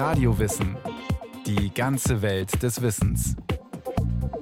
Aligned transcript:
Radiowissen. 0.00 0.78
Die 1.44 1.74
ganze 1.74 2.22
Welt 2.22 2.62
des 2.62 2.80
Wissens. 2.80 3.36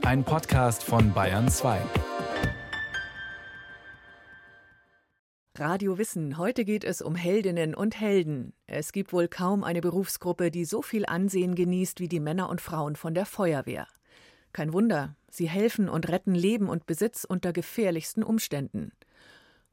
Ein 0.02 0.22
Podcast 0.22 0.84
von 0.84 1.12
Bayern 1.12 1.48
2. 1.48 1.80
Radio 5.56 5.98
Wissen. 5.98 6.38
Heute 6.38 6.64
geht 6.64 6.84
es 6.84 7.02
um 7.02 7.16
Heldinnen 7.16 7.74
und 7.74 8.00
Helden. 8.00 8.52
Es 8.68 8.92
gibt 8.92 9.12
wohl 9.12 9.26
kaum 9.26 9.64
eine 9.64 9.80
Berufsgruppe, 9.80 10.52
die 10.52 10.64
so 10.64 10.80
viel 10.80 11.04
Ansehen 11.06 11.56
genießt 11.56 11.98
wie 11.98 12.08
die 12.08 12.20
Männer 12.20 12.50
und 12.50 12.60
Frauen 12.60 12.94
von 12.94 13.12
der 13.12 13.26
Feuerwehr. 13.26 13.88
Kein 14.52 14.72
Wunder, 14.72 15.16
sie 15.28 15.48
helfen 15.48 15.88
und 15.88 16.08
retten 16.08 16.36
Leben 16.36 16.68
und 16.68 16.86
Besitz 16.86 17.24
unter 17.24 17.52
gefährlichsten 17.52 18.22
Umständen. 18.22 18.92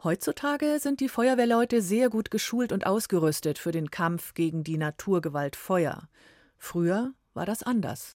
Heutzutage 0.04 0.78
sind 0.80 1.00
die 1.00 1.10
Feuerwehrleute 1.10 1.82
sehr 1.82 2.10
gut 2.10 2.30
geschult 2.30 2.72
und 2.72 2.86
ausgerüstet 2.86 3.58
für 3.58 3.72
den 3.72 3.90
Kampf 3.90 4.34
gegen 4.34 4.64
die 4.64 4.78
Naturgewalt 4.78 5.56
Feuer. 5.56 6.10
Früher 6.58 7.14
war 7.34 7.46
das 7.46 7.64
anders. 7.64 8.16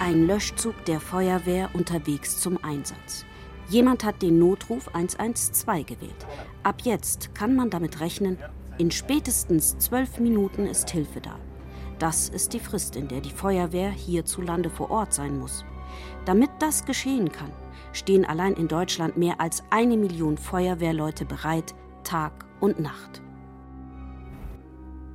Ein 0.00 0.26
Löschzug 0.26 0.84
der 0.84 1.00
Feuerwehr 1.00 1.70
unterwegs 1.74 2.40
zum 2.40 2.62
Einsatz. 2.62 3.24
Jemand 3.68 4.04
hat 4.04 4.20
den 4.20 4.38
Notruf 4.38 4.88
112 4.94 5.86
gewählt. 5.86 6.26
Ab 6.62 6.82
jetzt 6.82 7.34
kann 7.34 7.54
man 7.54 7.70
damit 7.70 8.00
rechnen, 8.00 8.36
in 8.78 8.90
spätestens 8.90 9.78
zwölf 9.78 10.18
Minuten 10.18 10.66
ist 10.66 10.90
Hilfe 10.90 11.20
da. 11.20 11.38
Das 11.98 12.28
ist 12.28 12.52
die 12.52 12.60
Frist, 12.60 12.96
in 12.96 13.08
der 13.08 13.20
die 13.20 13.30
Feuerwehr 13.30 13.90
hierzulande 13.90 14.70
vor 14.70 14.90
Ort 14.90 15.14
sein 15.14 15.38
muss. 15.38 15.64
Damit 16.24 16.50
das 16.60 16.84
geschehen 16.84 17.32
kann, 17.32 17.52
stehen 17.92 18.24
allein 18.24 18.54
in 18.54 18.68
Deutschland 18.68 19.16
mehr 19.16 19.40
als 19.40 19.62
eine 19.70 19.96
Million 19.96 20.38
Feuerwehrleute 20.38 21.24
bereit, 21.24 21.74
Tag 22.04 22.44
und 22.60 22.80
Nacht. 22.80 23.22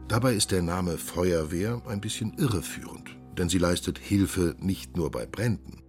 Dabei 0.08 0.34
ist 0.34 0.52
der 0.52 0.62
Name 0.62 0.98
Feuerwehr 0.98 1.82
ein 1.88 2.00
bisschen 2.00 2.34
irreführend, 2.38 3.18
denn 3.38 3.50
sie 3.50 3.58
leistet 3.58 4.00
Hilfe 4.00 4.56
nicht 4.60 4.96
nur 4.96 5.12
bei 5.12 5.26
Bränden. 5.26 5.84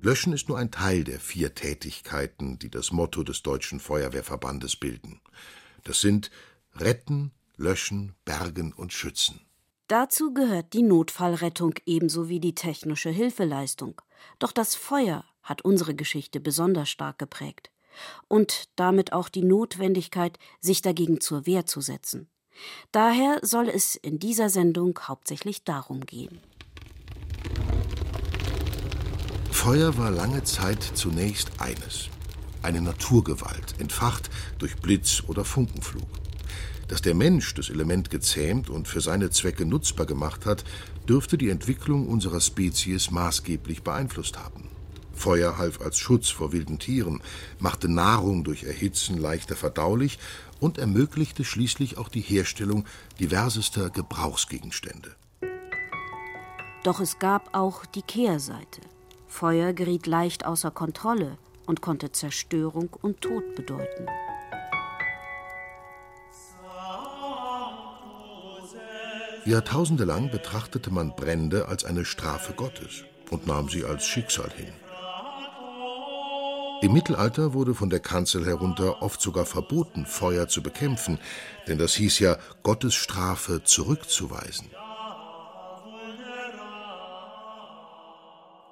Löschen 0.00 0.32
ist 0.32 0.48
nur 0.48 0.58
ein 0.58 0.70
Teil 0.70 1.02
der 1.02 1.18
vier 1.18 1.54
Tätigkeiten, 1.54 2.58
die 2.58 2.70
das 2.70 2.92
Motto 2.92 3.22
des 3.22 3.42
Deutschen 3.42 3.80
Feuerwehrverbandes 3.80 4.76
bilden. 4.76 5.20
Das 5.82 6.00
sind 6.00 6.30
Retten, 6.74 7.32
Löschen, 7.56 8.14
Bergen 8.24 8.72
und 8.72 8.92
Schützen. 8.92 9.40
Dazu 9.88 10.32
gehört 10.32 10.72
die 10.72 10.82
Notfallrettung 10.82 11.74
ebenso 11.84 12.28
wie 12.28 12.40
die 12.40 12.54
technische 12.54 13.10
Hilfeleistung. 13.10 14.00
Doch 14.38 14.52
das 14.52 14.74
Feuer 14.74 15.24
hat 15.42 15.62
unsere 15.62 15.94
Geschichte 15.94 16.40
besonders 16.40 16.88
stark 16.88 17.18
geprägt. 17.18 17.70
Und 18.28 18.68
damit 18.76 19.12
auch 19.12 19.28
die 19.28 19.44
Notwendigkeit, 19.44 20.38
sich 20.60 20.82
dagegen 20.82 21.20
zur 21.20 21.46
Wehr 21.46 21.66
zu 21.66 21.80
setzen. 21.80 22.28
Daher 22.92 23.38
soll 23.42 23.68
es 23.68 23.96
in 23.96 24.18
dieser 24.18 24.48
Sendung 24.48 24.98
hauptsächlich 25.02 25.64
darum 25.64 26.00
gehen. 26.00 26.40
Feuer 29.50 29.96
war 29.96 30.10
lange 30.10 30.42
Zeit 30.44 30.82
zunächst 30.82 31.60
eines: 31.60 32.08
eine 32.62 32.80
Naturgewalt, 32.80 33.80
entfacht 33.80 34.30
durch 34.58 34.76
Blitz 34.76 35.22
oder 35.26 35.44
Funkenflug. 35.44 36.08
Dass 36.88 37.00
der 37.00 37.14
Mensch 37.14 37.54
das 37.54 37.70
Element 37.70 38.10
gezähmt 38.10 38.68
und 38.68 38.88
für 38.88 39.00
seine 39.00 39.30
Zwecke 39.30 39.64
nutzbar 39.64 40.06
gemacht 40.06 40.44
hat, 40.44 40.64
dürfte 41.08 41.38
die 41.38 41.50
Entwicklung 41.50 42.08
unserer 42.08 42.40
Spezies 42.40 43.10
maßgeblich 43.10 43.82
beeinflusst 43.82 44.38
haben. 44.38 44.68
Feuer 45.12 45.58
half 45.58 45.80
als 45.80 45.98
Schutz 45.98 46.28
vor 46.28 46.52
wilden 46.52 46.78
Tieren, 46.78 47.22
machte 47.58 47.88
Nahrung 47.88 48.44
durch 48.44 48.64
Erhitzen 48.64 49.16
leichter 49.18 49.56
verdaulich 49.56 50.18
und 50.60 50.78
ermöglichte 50.78 51.44
schließlich 51.44 51.98
auch 51.98 52.08
die 52.08 52.20
Herstellung 52.20 52.84
diversester 53.20 53.90
Gebrauchsgegenstände. 53.90 55.14
Doch 56.82 57.00
es 57.00 57.18
gab 57.18 57.54
auch 57.54 57.86
die 57.86 58.02
Kehrseite. 58.02 58.80
Feuer 59.26 59.72
geriet 59.72 60.06
leicht 60.06 60.44
außer 60.44 60.70
Kontrolle 60.70 61.38
und 61.66 61.80
konnte 61.80 62.12
Zerstörung 62.12 62.90
und 63.00 63.20
Tod 63.20 63.54
bedeuten. 63.54 64.06
Jahrtausende 69.46 70.04
lang 70.04 70.30
betrachtete 70.30 70.90
man 70.90 71.14
Brände 71.14 71.68
als 71.68 71.84
eine 71.84 72.06
Strafe 72.06 72.54
Gottes 72.54 73.04
und 73.30 73.46
nahm 73.46 73.68
sie 73.68 73.84
als 73.84 74.06
Schicksal 74.06 74.50
hin. 74.50 74.72
Im 76.80 76.92
Mittelalter 76.92 77.52
wurde 77.52 77.74
von 77.74 77.90
der 77.90 78.00
Kanzel 78.00 78.46
herunter 78.46 79.02
oft 79.02 79.20
sogar 79.20 79.44
verboten, 79.44 80.06
Feuer 80.06 80.48
zu 80.48 80.62
bekämpfen, 80.62 81.18
denn 81.68 81.78
das 81.78 81.94
hieß 81.94 82.18
ja, 82.18 82.38
Gottes 82.62 82.94
Strafe 82.94 83.62
zurückzuweisen. 83.64 84.70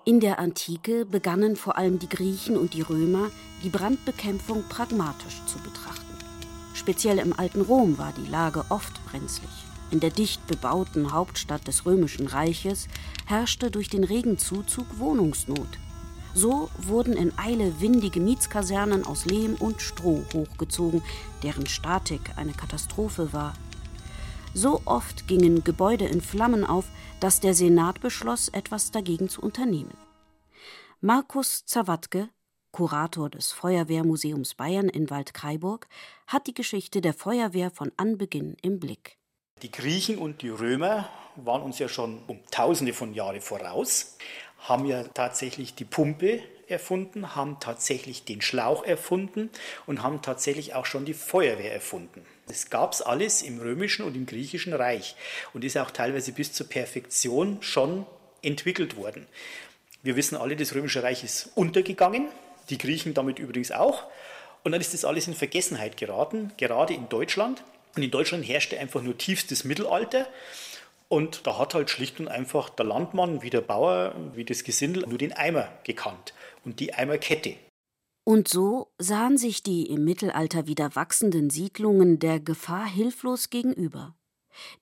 In 0.04 0.20
der 0.20 0.38
Antike 0.38 1.04
begannen 1.04 1.54
vor 1.54 1.78
allem 1.78 1.98
die 1.98 2.08
Griechen 2.08 2.56
und 2.56 2.74
die 2.74 2.82
Römer, 2.82 3.30
die 3.62 3.70
Brandbekämpfung 3.70 4.64
pragmatisch 4.68 5.40
zu 5.46 5.58
betrachten. 5.58 6.16
Speziell 6.74 7.18
im 7.18 7.38
alten 7.38 7.60
Rom 7.60 7.98
war 7.98 8.12
die 8.12 8.28
Lage 8.28 8.64
oft 8.68 8.92
brenzlig. 9.06 9.50
In 9.92 10.00
der 10.00 10.08
dicht 10.08 10.46
bebauten 10.46 11.12
Hauptstadt 11.12 11.68
des 11.68 11.84
Römischen 11.84 12.26
Reiches 12.26 12.88
herrschte 13.26 13.70
durch 13.70 13.90
den 13.90 14.04
Regenzuzug 14.04 14.86
Wohnungsnot. 14.98 15.68
So 16.32 16.70
wurden 16.78 17.12
in 17.12 17.38
Eile 17.38 17.78
windige 17.78 18.18
Mietskasernen 18.18 19.04
aus 19.04 19.26
Lehm 19.26 19.54
und 19.56 19.82
Stroh 19.82 20.24
hochgezogen, 20.32 21.02
deren 21.42 21.66
Statik 21.66 22.22
eine 22.36 22.54
Katastrophe 22.54 23.34
war. 23.34 23.52
So 24.54 24.80
oft 24.86 25.28
gingen 25.28 25.62
Gebäude 25.62 26.06
in 26.06 26.22
Flammen 26.22 26.64
auf, 26.64 26.86
dass 27.20 27.40
der 27.40 27.52
Senat 27.52 28.00
beschloss, 28.00 28.48
etwas 28.48 28.92
dagegen 28.92 29.28
zu 29.28 29.42
unternehmen. 29.42 29.92
Markus 31.02 31.66
Zawatke, 31.66 32.30
Kurator 32.70 33.28
des 33.28 33.52
Feuerwehrmuseums 33.52 34.54
Bayern 34.54 34.88
in 34.88 35.10
Waldkraiburg, 35.10 35.86
hat 36.26 36.46
die 36.46 36.54
Geschichte 36.54 37.02
der 37.02 37.12
Feuerwehr 37.12 37.70
von 37.70 37.92
Anbeginn 37.98 38.56
im 38.62 38.80
Blick. 38.80 39.18
Die 39.62 39.70
Griechen 39.70 40.18
und 40.18 40.42
die 40.42 40.48
Römer 40.48 41.08
waren 41.36 41.62
uns 41.62 41.78
ja 41.78 41.88
schon 41.88 42.20
um 42.26 42.40
Tausende 42.50 42.92
von 42.92 43.14
Jahren 43.14 43.40
voraus, 43.40 44.16
haben 44.58 44.86
ja 44.86 45.04
tatsächlich 45.04 45.76
die 45.76 45.84
Pumpe 45.84 46.40
erfunden, 46.66 47.36
haben 47.36 47.58
tatsächlich 47.60 48.24
den 48.24 48.42
Schlauch 48.42 48.84
erfunden 48.84 49.50
und 49.86 50.02
haben 50.02 50.20
tatsächlich 50.20 50.74
auch 50.74 50.84
schon 50.84 51.04
die 51.04 51.14
Feuerwehr 51.14 51.72
erfunden. 51.72 52.26
Das 52.48 52.70
gab 52.70 52.92
es 52.92 53.02
alles 53.02 53.42
im 53.42 53.60
römischen 53.60 54.04
und 54.04 54.16
im 54.16 54.26
griechischen 54.26 54.72
Reich 54.72 55.14
und 55.54 55.62
ist 55.62 55.78
auch 55.78 55.92
teilweise 55.92 56.32
bis 56.32 56.52
zur 56.52 56.68
Perfektion 56.68 57.58
schon 57.60 58.04
entwickelt 58.42 58.96
worden. 58.96 59.28
Wir 60.02 60.16
wissen 60.16 60.36
alle, 60.36 60.56
das 60.56 60.74
römische 60.74 61.04
Reich 61.04 61.22
ist 61.22 61.50
untergegangen, 61.54 62.26
die 62.68 62.78
Griechen 62.78 63.14
damit 63.14 63.38
übrigens 63.38 63.70
auch. 63.70 64.06
Und 64.64 64.72
dann 64.72 64.80
ist 64.80 64.92
das 64.92 65.04
alles 65.04 65.28
in 65.28 65.34
Vergessenheit 65.34 65.96
geraten, 65.96 66.50
gerade 66.56 66.94
in 66.94 67.08
Deutschland. 67.08 67.62
Und 67.94 68.02
in 68.02 68.10
Deutschland 68.10 68.46
herrschte 68.46 68.78
einfach 68.78 69.02
nur 69.02 69.18
tiefstes 69.18 69.64
Mittelalter. 69.64 70.26
Und 71.08 71.46
da 71.46 71.58
hat 71.58 71.74
halt 71.74 71.90
schlicht 71.90 72.20
und 72.20 72.28
einfach 72.28 72.70
der 72.70 72.86
Landmann 72.86 73.42
wie 73.42 73.50
der 73.50 73.60
Bauer, 73.60 74.14
wie 74.34 74.44
das 74.44 74.64
Gesindel 74.64 75.06
nur 75.06 75.18
den 75.18 75.32
Eimer 75.34 75.68
gekannt 75.84 76.32
und 76.64 76.80
die 76.80 76.94
Eimerkette. 76.94 77.56
Und 78.24 78.48
so 78.48 78.92
sahen 78.98 79.36
sich 79.36 79.62
die 79.62 79.90
im 79.90 80.04
Mittelalter 80.04 80.66
wieder 80.66 80.94
wachsenden 80.94 81.50
Siedlungen 81.50 82.18
der 82.18 82.40
Gefahr 82.40 82.86
hilflos 82.86 83.50
gegenüber. 83.50 84.14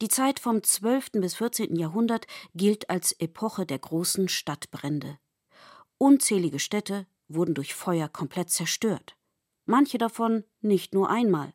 Die 0.02 0.08
Zeit 0.08 0.38
vom 0.38 0.62
12. 0.62 1.12
bis 1.14 1.36
14. 1.36 1.74
Jahrhundert 1.74 2.26
gilt 2.54 2.90
als 2.90 3.12
Epoche 3.12 3.66
der 3.66 3.78
großen 3.78 4.28
Stadtbrände. 4.28 5.18
Unzählige 5.98 6.58
Städte 6.58 7.06
wurden 7.28 7.54
durch 7.54 7.74
Feuer 7.74 8.08
komplett 8.08 8.50
zerstört 8.50 9.16
manche 9.70 9.96
davon 9.96 10.44
nicht 10.60 10.92
nur 10.92 11.08
einmal. 11.08 11.54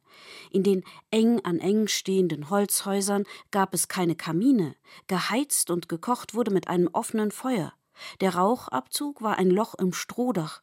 In 0.49 0.63
den 0.63 0.83
eng 1.11 1.39
an 1.41 1.59
eng 1.59 1.87
stehenden 1.87 2.49
Holzhäusern 2.49 3.25
gab 3.51 3.73
es 3.73 3.87
keine 3.87 4.15
Kamine, 4.15 4.75
geheizt 5.07 5.69
und 5.69 5.87
gekocht 5.87 6.33
wurde 6.33 6.51
mit 6.51 6.67
einem 6.67 6.89
offenen 6.91 7.31
Feuer. 7.31 7.73
Der 8.21 8.35
Rauchabzug 8.35 9.21
war 9.21 9.37
ein 9.37 9.51
Loch 9.51 9.75
im 9.75 9.93
Strohdach. 9.93 10.61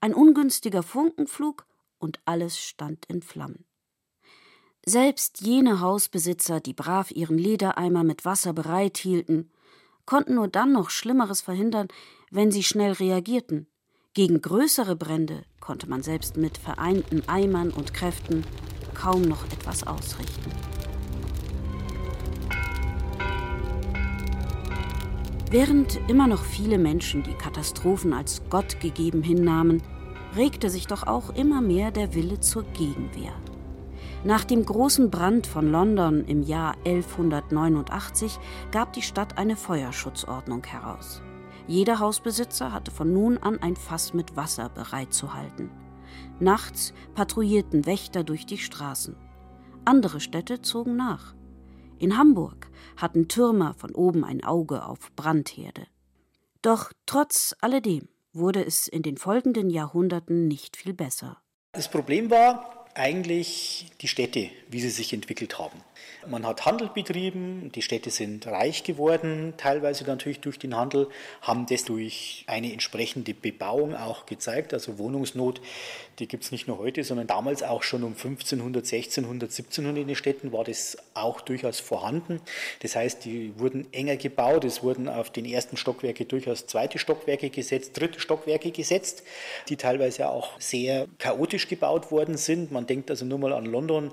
Ein 0.00 0.14
ungünstiger 0.14 0.82
Funkenflug 0.82 1.66
und 1.98 2.20
alles 2.24 2.58
stand 2.58 3.06
in 3.06 3.22
Flammen. 3.22 3.64
Selbst 4.84 5.40
jene 5.42 5.80
Hausbesitzer, 5.80 6.60
die 6.60 6.72
brav 6.72 7.10
ihren 7.10 7.38
Ledereimer 7.38 8.04
mit 8.04 8.24
Wasser 8.24 8.52
bereithielten, 8.52 9.50
konnten 10.06 10.36
nur 10.36 10.48
dann 10.48 10.72
noch 10.72 10.88
Schlimmeres 10.88 11.42
verhindern, 11.42 11.88
wenn 12.30 12.50
sie 12.50 12.62
schnell 12.62 12.92
reagierten. 12.92 13.66
Gegen 14.14 14.40
größere 14.40 14.96
Brände 14.96 15.42
konnte 15.60 15.88
man 15.88 16.02
selbst 16.02 16.36
mit 16.36 16.58
vereinten 16.58 17.22
Eimern 17.28 17.70
und 17.70 17.94
Kräften 17.94 18.44
kaum 18.94 19.22
noch 19.22 19.44
etwas 19.52 19.86
ausrichten. 19.86 20.50
Während 25.50 25.98
immer 26.08 26.26
noch 26.26 26.44
viele 26.44 26.78
Menschen 26.78 27.22
die 27.22 27.32
Katastrophen 27.34 28.12
als 28.12 28.42
Gott 28.50 28.80
gegeben 28.80 29.22
hinnahmen, 29.22 29.82
regte 30.36 30.68
sich 30.68 30.86
doch 30.86 31.06
auch 31.06 31.34
immer 31.34 31.62
mehr 31.62 31.90
der 31.90 32.14
Wille 32.14 32.40
zur 32.40 32.64
Gegenwehr. 32.64 33.32
Nach 34.24 34.44
dem 34.44 34.64
großen 34.64 35.10
Brand 35.10 35.46
von 35.46 35.70
London 35.70 36.24
im 36.24 36.42
Jahr 36.42 36.74
1189 36.84 38.38
gab 38.72 38.92
die 38.92 39.02
Stadt 39.02 39.38
eine 39.38 39.56
Feuerschutzordnung 39.56 40.64
heraus. 40.64 41.22
Jeder 41.68 41.98
Hausbesitzer 41.98 42.72
hatte 42.72 42.90
von 42.90 43.12
nun 43.12 43.36
an 43.36 43.58
ein 43.58 43.76
Fass 43.76 44.14
mit 44.14 44.36
Wasser 44.36 44.70
bereitzuhalten. 44.70 45.70
Nachts 46.40 46.94
patrouillierten 47.14 47.84
Wächter 47.84 48.24
durch 48.24 48.46
die 48.46 48.56
Straßen. 48.56 49.14
Andere 49.84 50.20
Städte 50.20 50.62
zogen 50.62 50.96
nach. 50.96 51.34
In 51.98 52.16
Hamburg 52.16 52.70
hatten 52.96 53.28
Türmer 53.28 53.74
von 53.74 53.94
oben 53.94 54.24
ein 54.24 54.42
Auge 54.42 54.86
auf 54.86 55.12
Brandherde. 55.14 55.86
Doch 56.62 56.90
trotz 57.04 57.54
alledem 57.60 58.08
wurde 58.32 58.64
es 58.64 58.88
in 58.88 59.02
den 59.02 59.18
folgenden 59.18 59.68
Jahrhunderten 59.68 60.48
nicht 60.48 60.76
viel 60.76 60.94
besser. 60.94 61.36
Das 61.72 61.90
Problem 61.90 62.30
war 62.30 62.77
eigentlich 62.94 63.86
die 64.00 64.08
Städte, 64.08 64.50
wie 64.68 64.80
sie 64.80 64.90
sich 64.90 65.12
entwickelt 65.12 65.58
haben. 65.58 65.82
Man 66.26 66.44
hat 66.44 66.66
Handel 66.66 66.90
betrieben, 66.92 67.70
die 67.74 67.80
Städte 67.80 68.10
sind 68.10 68.46
reich 68.46 68.82
geworden, 68.82 69.54
teilweise 69.56 70.04
natürlich 70.04 70.40
durch 70.40 70.58
den 70.58 70.76
Handel, 70.76 71.08
haben 71.42 71.66
das 71.66 71.84
durch 71.84 72.44
eine 72.48 72.72
entsprechende 72.72 73.34
Bebauung 73.34 73.94
auch 73.94 74.26
gezeigt. 74.26 74.74
Also 74.74 74.98
Wohnungsnot, 74.98 75.60
die 76.18 76.26
gibt 76.26 76.44
es 76.44 76.50
nicht 76.50 76.66
nur 76.66 76.78
heute, 76.78 77.04
sondern 77.04 77.28
damals 77.28 77.62
auch 77.62 77.82
schon 77.82 78.02
um 78.02 78.12
1500, 78.12 78.84
1600, 78.84 79.50
1700 79.50 80.02
in 80.02 80.08
den 80.08 80.16
Städten 80.16 80.52
war 80.52 80.64
das 80.64 80.98
auch 81.14 81.40
durchaus 81.40 81.78
vorhanden. 81.78 82.40
Das 82.80 82.96
heißt, 82.96 83.24
die 83.24 83.58
wurden 83.58 83.86
enger 83.92 84.16
gebaut, 84.16 84.64
es 84.64 84.82
wurden 84.82 85.08
auf 85.08 85.30
den 85.30 85.44
ersten 85.44 85.76
Stockwerke 85.76 86.24
durchaus 86.24 86.66
zweite 86.66 86.98
Stockwerke 86.98 87.48
gesetzt, 87.48 87.98
dritte 87.98 88.18
Stockwerke 88.18 88.72
gesetzt, 88.72 89.22
die 89.68 89.76
teilweise 89.76 90.28
auch 90.28 90.60
sehr 90.60 91.06
chaotisch 91.18 91.68
gebaut 91.68 92.10
worden 92.10 92.36
sind. 92.36 92.72
Man 92.72 92.86
denkt 92.88 93.10
also 93.10 93.24
nur 93.24 93.38
mal 93.38 93.52
an 93.52 93.66
London, 93.66 94.10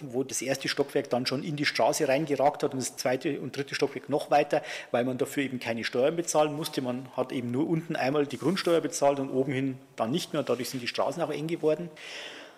wo 0.00 0.22
das 0.22 0.42
erste 0.42 0.68
Stockwerk 0.68 1.10
dann 1.10 1.26
schon 1.26 1.42
in 1.42 1.56
die 1.56 1.66
Straße 1.66 2.08
reingeragt 2.08 2.62
hat 2.62 2.72
und 2.72 2.80
das 2.80 2.96
zweite 2.96 3.40
und 3.40 3.56
dritte 3.56 3.74
Stockwerk 3.74 4.08
noch 4.08 4.30
weiter, 4.30 4.62
weil 4.90 5.04
man 5.04 5.18
dafür 5.18 5.44
eben 5.44 5.60
keine 5.60 5.84
Steuern 5.84 6.16
bezahlen 6.16 6.54
musste. 6.54 6.82
Man 6.82 7.08
hat 7.16 7.32
eben 7.32 7.50
nur 7.50 7.68
unten 7.68 7.96
einmal 7.96 8.26
die 8.26 8.38
Grundsteuer 8.38 8.80
bezahlt 8.80 9.20
und 9.20 9.30
oben 9.30 9.52
hin 9.52 9.78
dann 9.96 10.10
nicht 10.10 10.32
mehr. 10.32 10.42
Dadurch 10.42 10.70
sind 10.70 10.82
die 10.82 10.88
Straßen 10.88 11.22
auch 11.22 11.30
eng 11.30 11.46
geworden. 11.46 11.90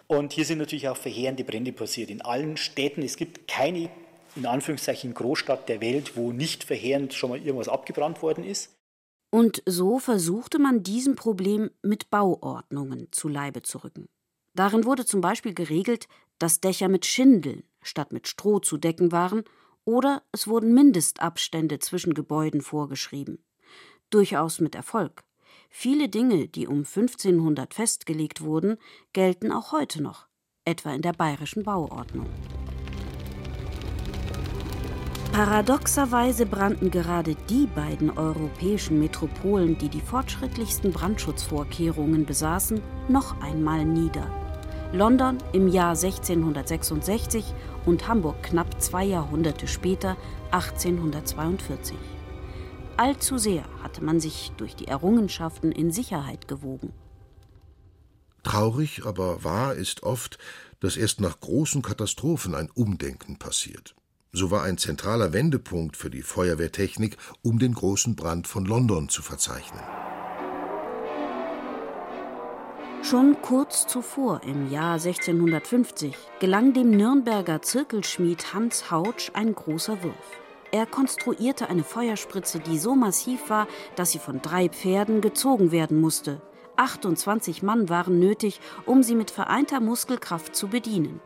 Und 0.06 0.32
hier 0.32 0.44
sind 0.44 0.58
natürlich 0.58 0.88
auch 0.88 0.96
verheerende 0.96 1.44
Brände 1.44 1.72
passiert. 1.72 2.10
In 2.10 2.22
allen 2.22 2.56
Städten, 2.56 3.02
es 3.02 3.16
gibt 3.16 3.48
keine, 3.48 3.90
in 4.36 4.46
Anführungszeichen, 4.46 5.14
Großstadt 5.14 5.69
der 5.69 5.80
Welt, 5.80 6.16
wo 6.16 6.32
nicht 6.32 6.64
verheerend 6.64 7.12
schon 7.14 7.30
mal 7.30 7.38
irgendwas 7.40 7.69
abgebrannt 7.69 8.22
worden 8.22 8.44
ist. 8.44 8.70
Und 9.30 9.62
so 9.66 9.98
versuchte 9.98 10.58
man 10.58 10.82
diesem 10.82 11.16
Problem 11.16 11.70
mit 11.82 12.10
Bauordnungen 12.10 13.08
zu 13.10 13.28
Leibe 13.28 13.62
zu 13.62 13.78
rücken. 13.82 14.08
Darin 14.56 14.85
wurde 14.87 15.05
zum 15.05 15.20
Beispiel 15.20 15.53
geregelt, 15.53 16.08
dass 16.38 16.61
Dächer 16.61 16.88
mit 16.88 17.05
Schindeln 17.06 17.62
statt 17.82 18.12
mit 18.12 18.26
Stroh 18.26 18.58
zu 18.58 18.76
decken 18.79 19.12
waren, 19.12 19.44
oder 19.85 20.23
es 20.32 20.49
wurden 20.49 20.75
Mindestabstände 20.75 21.79
zwischen 21.79 22.14
Gebäuden 22.14 22.61
vorgeschrieben. 22.61 23.38
Durchaus 24.11 24.61
mit 24.61 24.75
Erfolg. 24.75 25.23
Viele 25.69 26.08
Dinge, 26.08 26.49
die 26.49 26.67
um 26.67 26.79
1500 26.79 27.75
festgelegt 27.75 28.41
wurden, 28.41 28.79
gelten 29.12 29.53
auch 29.53 29.73
heute 29.73 30.03
noch, 30.03 30.26
etwa 30.64 30.93
in 30.93 31.03
der 31.03 31.12
bayerischen 31.12 31.62
Bauordnung. 31.62 32.26
Paradoxerweise 35.32 36.47
brannten 36.47 36.91
gerade 36.91 37.37
die 37.50 37.67
beiden 37.67 38.17
europäischen 38.17 38.99
Metropolen, 38.99 39.76
die 39.76 39.91
die 39.91 40.00
fortschrittlichsten 40.00 40.93
Brandschutzvorkehrungen 40.93 42.25
besaßen, 42.25 42.81
noch 43.08 43.38
einmal 43.43 43.85
nieder. 43.85 44.45
London 44.92 45.38
im 45.52 45.66
Jahr 45.68 45.90
1666 45.90 47.44
und 47.86 48.06
Hamburg 48.06 48.42
knapp 48.44 48.80
zwei 48.80 49.04
Jahrhunderte 49.04 49.66
später, 49.66 50.16
1842. 50.52 51.96
Allzu 52.96 53.36
sehr 53.36 53.64
hatte 53.82 54.02
man 54.02 54.20
sich 54.20 54.52
durch 54.56 54.76
die 54.76 54.86
Errungenschaften 54.86 55.72
in 55.72 55.90
Sicherheit 55.90 56.46
gewogen. 56.48 56.92
Traurig, 58.42 59.04
aber 59.04 59.42
wahr 59.42 59.74
ist 59.74 60.04
oft, 60.04 60.38
dass 60.78 60.96
erst 60.96 61.20
nach 61.20 61.40
großen 61.40 61.82
Katastrophen 61.82 62.54
ein 62.54 62.70
Umdenken 62.70 63.38
passiert. 63.38 63.96
So 64.32 64.50
war 64.50 64.62
ein 64.62 64.78
zentraler 64.78 65.32
Wendepunkt 65.32 65.96
für 65.96 66.10
die 66.10 66.22
Feuerwehrtechnik, 66.22 67.16
um 67.42 67.58
den 67.58 67.74
großen 67.74 68.14
Brand 68.14 68.46
von 68.46 68.64
London 68.64 69.08
zu 69.08 69.22
verzeichnen. 69.22 69.82
Schon 73.08 73.41
kurz 73.41 73.87
zuvor, 73.87 74.41
im 74.43 74.69
Jahr 74.69 74.94
1650, 74.94 76.17
gelang 76.41 76.73
dem 76.73 76.91
Nürnberger 76.91 77.62
Zirkelschmied 77.62 78.53
Hans 78.53 78.91
Hautsch 78.91 79.31
ein 79.32 79.55
großer 79.55 80.03
Wurf. 80.03 80.41
Er 80.73 80.87
konstruierte 80.87 81.69
eine 81.69 81.85
Feuerspritze, 81.85 82.58
die 82.58 82.79
so 82.79 82.97
massiv 82.97 83.49
war, 83.49 83.69
dass 83.94 84.11
sie 84.11 84.19
von 84.19 84.43
drei 84.43 84.69
Pferden 84.69 85.20
gezogen 85.20 85.70
werden 85.70 86.00
musste. 86.00 86.43
28 86.75 87.62
Mann 87.62 87.88
waren 87.88 88.19
nötig, 88.19 88.61
um 88.87 89.05
sie 89.05 89.14
mit 89.14 89.31
vereinter 89.31 89.79
Muskelkraft 89.79 90.56
zu 90.56 90.67
bedienen. 90.67 91.20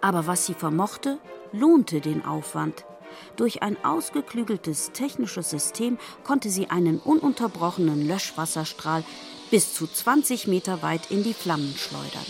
Aber 0.00 0.26
was 0.26 0.46
sie 0.46 0.54
vermochte, 0.54 1.18
lohnte 1.52 2.00
den 2.00 2.24
Aufwand. 2.24 2.84
Durch 3.36 3.62
ein 3.62 3.76
ausgeklügeltes 3.84 4.90
technisches 4.90 5.50
System 5.50 5.98
konnte 6.24 6.50
sie 6.50 6.68
einen 6.68 6.98
ununterbrochenen 6.98 8.08
Löschwasserstrahl 8.08 9.04
bis 9.52 9.74
zu 9.74 9.86
20 9.86 10.46
Meter 10.46 10.80
weit 10.80 11.10
in 11.10 11.22
die 11.22 11.34
Flammen 11.34 11.74
schleudern. 11.76 12.24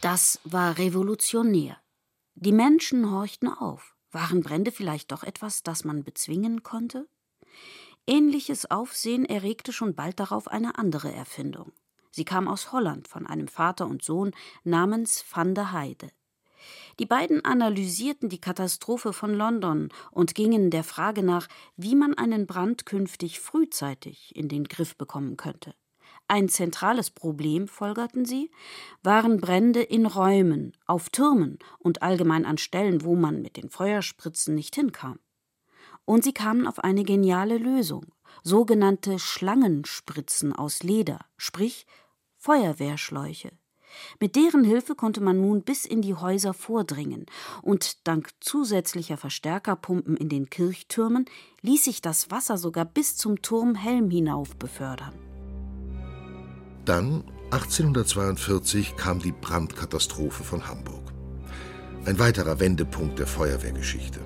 Das 0.00 0.38
war 0.44 0.78
revolutionär. 0.78 1.76
Die 2.36 2.52
Menschen 2.52 3.10
horchten 3.10 3.48
auf. 3.48 3.96
Waren 4.12 4.40
Brände 4.40 4.70
vielleicht 4.70 5.10
doch 5.10 5.24
etwas, 5.24 5.64
das 5.64 5.82
man 5.82 6.04
bezwingen 6.04 6.62
konnte? 6.62 7.08
Ähnliches 8.06 8.70
Aufsehen 8.70 9.24
erregte 9.24 9.72
schon 9.72 9.96
bald 9.96 10.20
darauf 10.20 10.46
eine 10.46 10.78
andere 10.78 11.12
Erfindung. 11.12 11.72
Sie 12.12 12.24
kam 12.24 12.46
aus 12.46 12.70
Holland 12.70 13.08
von 13.08 13.26
einem 13.26 13.48
Vater 13.48 13.88
und 13.88 14.04
Sohn 14.04 14.30
namens 14.62 15.24
Van 15.28 15.56
der 15.56 15.72
Heide. 15.72 16.08
Die 16.98 17.06
beiden 17.06 17.44
analysierten 17.44 18.28
die 18.28 18.40
Katastrophe 18.40 19.12
von 19.12 19.34
London 19.34 19.88
und 20.10 20.34
gingen 20.34 20.70
der 20.70 20.84
Frage 20.84 21.22
nach, 21.22 21.48
wie 21.76 21.94
man 21.94 22.14
einen 22.14 22.46
Brand 22.46 22.86
künftig 22.86 23.40
frühzeitig 23.40 24.34
in 24.36 24.48
den 24.48 24.64
Griff 24.64 24.96
bekommen 24.96 25.36
könnte. 25.36 25.74
Ein 26.30 26.50
zentrales 26.50 27.10
Problem, 27.10 27.68
folgerten 27.68 28.26
sie, 28.26 28.50
waren 29.02 29.40
Brände 29.40 29.82
in 29.82 30.04
Räumen, 30.04 30.76
auf 30.86 31.08
Türmen 31.08 31.58
und 31.78 32.02
allgemein 32.02 32.44
an 32.44 32.58
Stellen, 32.58 33.02
wo 33.02 33.16
man 33.16 33.40
mit 33.40 33.56
den 33.56 33.70
Feuerspritzen 33.70 34.54
nicht 34.54 34.74
hinkam. 34.74 35.18
Und 36.04 36.24
sie 36.24 36.34
kamen 36.34 36.66
auf 36.66 36.80
eine 36.80 37.04
geniale 37.04 37.56
Lösung, 37.56 38.06
sogenannte 38.42 39.18
Schlangenspritzen 39.18 40.54
aus 40.54 40.82
Leder, 40.82 41.20
sprich 41.38 41.86
Feuerwehrschläuche. 42.36 43.52
Mit 44.20 44.36
deren 44.36 44.64
Hilfe 44.64 44.94
konnte 44.94 45.20
man 45.20 45.40
nun 45.40 45.62
bis 45.62 45.84
in 45.84 46.02
die 46.02 46.14
Häuser 46.14 46.54
vordringen, 46.54 47.26
und 47.62 48.06
dank 48.06 48.30
zusätzlicher 48.40 49.16
Verstärkerpumpen 49.16 50.16
in 50.16 50.28
den 50.28 50.50
Kirchtürmen 50.50 51.26
ließ 51.62 51.84
sich 51.84 52.02
das 52.02 52.30
Wasser 52.30 52.58
sogar 52.58 52.84
bis 52.84 53.16
zum 53.16 53.42
Turm 53.42 53.74
Helm 53.74 54.10
hinauf 54.10 54.56
befördern. 54.56 55.14
Dann, 56.84 57.24
1842, 57.50 58.96
kam 58.96 59.18
die 59.18 59.32
Brandkatastrophe 59.32 60.42
von 60.42 60.66
Hamburg. 60.68 61.12
Ein 62.04 62.18
weiterer 62.18 62.60
Wendepunkt 62.60 63.18
der 63.18 63.26
Feuerwehrgeschichte. 63.26 64.20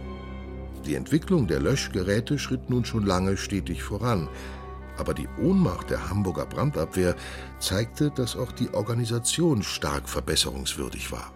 Die 0.86 0.94
Entwicklung 0.94 1.46
der 1.46 1.60
Löschgeräte 1.60 2.38
schritt 2.38 2.68
nun 2.68 2.84
schon 2.84 3.04
lange 3.04 3.36
stetig 3.36 3.82
voran, 3.82 4.28
aber 4.98 5.14
die 5.14 5.28
Ohnmacht 5.40 5.90
der 5.90 6.08
Hamburger 6.08 6.46
Brandabwehr 6.46 7.16
zeigte, 7.58 8.10
dass 8.10 8.36
auch 8.36 8.52
die 8.52 8.72
Organisation 8.74 9.62
stark 9.62 10.08
verbesserungswürdig 10.08 11.12
war. 11.12 11.32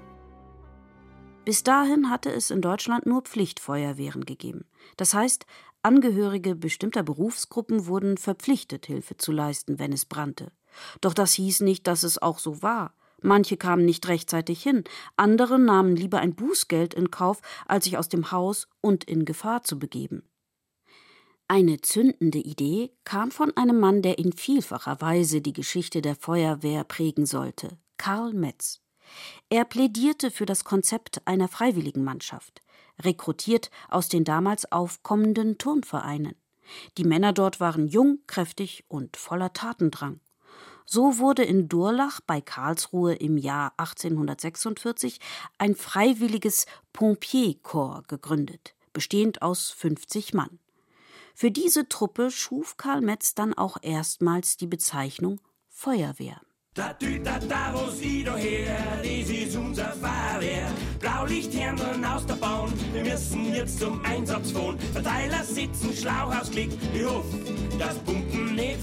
Bis 1.44 1.62
dahin 1.62 2.10
hatte 2.10 2.32
es 2.32 2.50
in 2.50 2.60
Deutschland 2.60 3.06
nur 3.06 3.22
Pflichtfeuerwehren 3.22 4.24
gegeben. 4.24 4.64
Das 4.96 5.14
heißt, 5.14 5.46
Angehörige 5.86 6.56
bestimmter 6.56 7.04
Berufsgruppen 7.04 7.86
wurden 7.86 8.16
verpflichtet, 8.16 8.86
Hilfe 8.86 9.18
zu 9.18 9.30
leisten, 9.30 9.78
wenn 9.78 9.92
es 9.92 10.04
brannte. 10.04 10.50
Doch 11.00 11.14
das 11.14 11.34
hieß 11.34 11.60
nicht, 11.60 11.86
dass 11.86 12.02
es 12.02 12.20
auch 12.20 12.40
so 12.40 12.60
war. 12.60 12.92
Manche 13.22 13.56
kamen 13.56 13.84
nicht 13.84 14.08
rechtzeitig 14.08 14.60
hin, 14.60 14.82
andere 15.16 15.60
nahmen 15.60 15.94
lieber 15.94 16.18
ein 16.18 16.34
Bußgeld 16.34 16.92
in 16.92 17.12
Kauf, 17.12 17.40
als 17.68 17.84
sich 17.84 17.98
aus 17.98 18.08
dem 18.08 18.32
Haus 18.32 18.66
und 18.80 19.04
in 19.04 19.24
Gefahr 19.24 19.62
zu 19.62 19.78
begeben. 19.78 20.24
Eine 21.48 21.80
zündende 21.80 22.38
Idee 22.38 22.90
kam 23.04 23.30
von 23.30 23.56
einem 23.56 23.78
Mann, 23.78 24.02
der 24.02 24.18
in 24.18 24.32
vielfacher 24.32 25.00
Weise 25.00 25.40
die 25.40 25.52
Geschichte 25.52 26.02
der 26.02 26.16
Feuerwehr 26.16 26.82
prägen 26.82 27.24
sollte, 27.24 27.78
Karl 27.98 28.32
Metz. 28.32 28.80
Er 29.48 29.64
plädierte 29.64 30.32
für 30.32 30.44
das 30.44 30.64
Konzept 30.64 31.24
einer 31.24 31.46
Freiwilligenmannschaft, 31.46 32.62
rekrutiert 33.00 33.70
aus 33.88 34.08
den 34.08 34.24
damals 34.24 34.72
aufkommenden 34.72 35.56
Turnvereinen. 35.56 36.34
Die 36.98 37.04
Männer 37.04 37.32
dort 37.32 37.60
waren 37.60 37.86
jung, 37.86 38.18
kräftig 38.26 38.84
und 38.88 39.16
voller 39.16 39.52
Tatendrang. 39.52 40.18
So 40.84 41.18
wurde 41.18 41.44
in 41.44 41.68
Durlach 41.68 42.20
bei 42.20 42.40
Karlsruhe 42.40 43.14
im 43.14 43.36
Jahr 43.36 43.72
1846 43.76 45.20
ein 45.58 45.76
freiwilliges 45.76 46.66
Pompier-Korps 46.92 48.08
gegründet, 48.08 48.74
bestehend 48.92 49.42
aus 49.42 49.70
50 49.70 50.34
Mann. 50.34 50.58
Für 51.38 51.50
diese 51.50 51.86
Truppe 51.86 52.30
schuf 52.30 52.78
Karl 52.78 53.02
Metz 53.02 53.34
dann 53.34 53.52
auch 53.52 53.76
erstmals 53.82 54.56
die 54.56 54.66
Bezeichnung 54.66 55.38
Feuerwehr. 55.68 56.40
Da 56.72 56.94
da 56.94 57.38
da, 57.38 57.74
wo 57.74 57.90
sie 57.90 58.24
doch 58.24 58.38
her, 58.38 59.02
das 59.02 59.28
ist 59.28 59.54
unser 59.54 59.92
Feuerwehr. 59.92 60.72
Blaulichthirnen 60.98 62.02
aus 62.06 62.24
der 62.24 62.36
Bahn, 62.36 62.72
wir 62.94 63.04
müssen 63.04 63.52
jetzt 63.52 63.78
zum 63.80 64.02
Einsatz 64.02 64.52
fahren. 64.52 64.78
Verteiler 64.94 65.44
sitzen, 65.44 65.92
Schlauch 65.92 66.32
ich 66.54 67.04
hoffe, 67.04 67.38
das 67.78 67.98
Pumpen 67.98 68.54
nicht. 68.54 68.78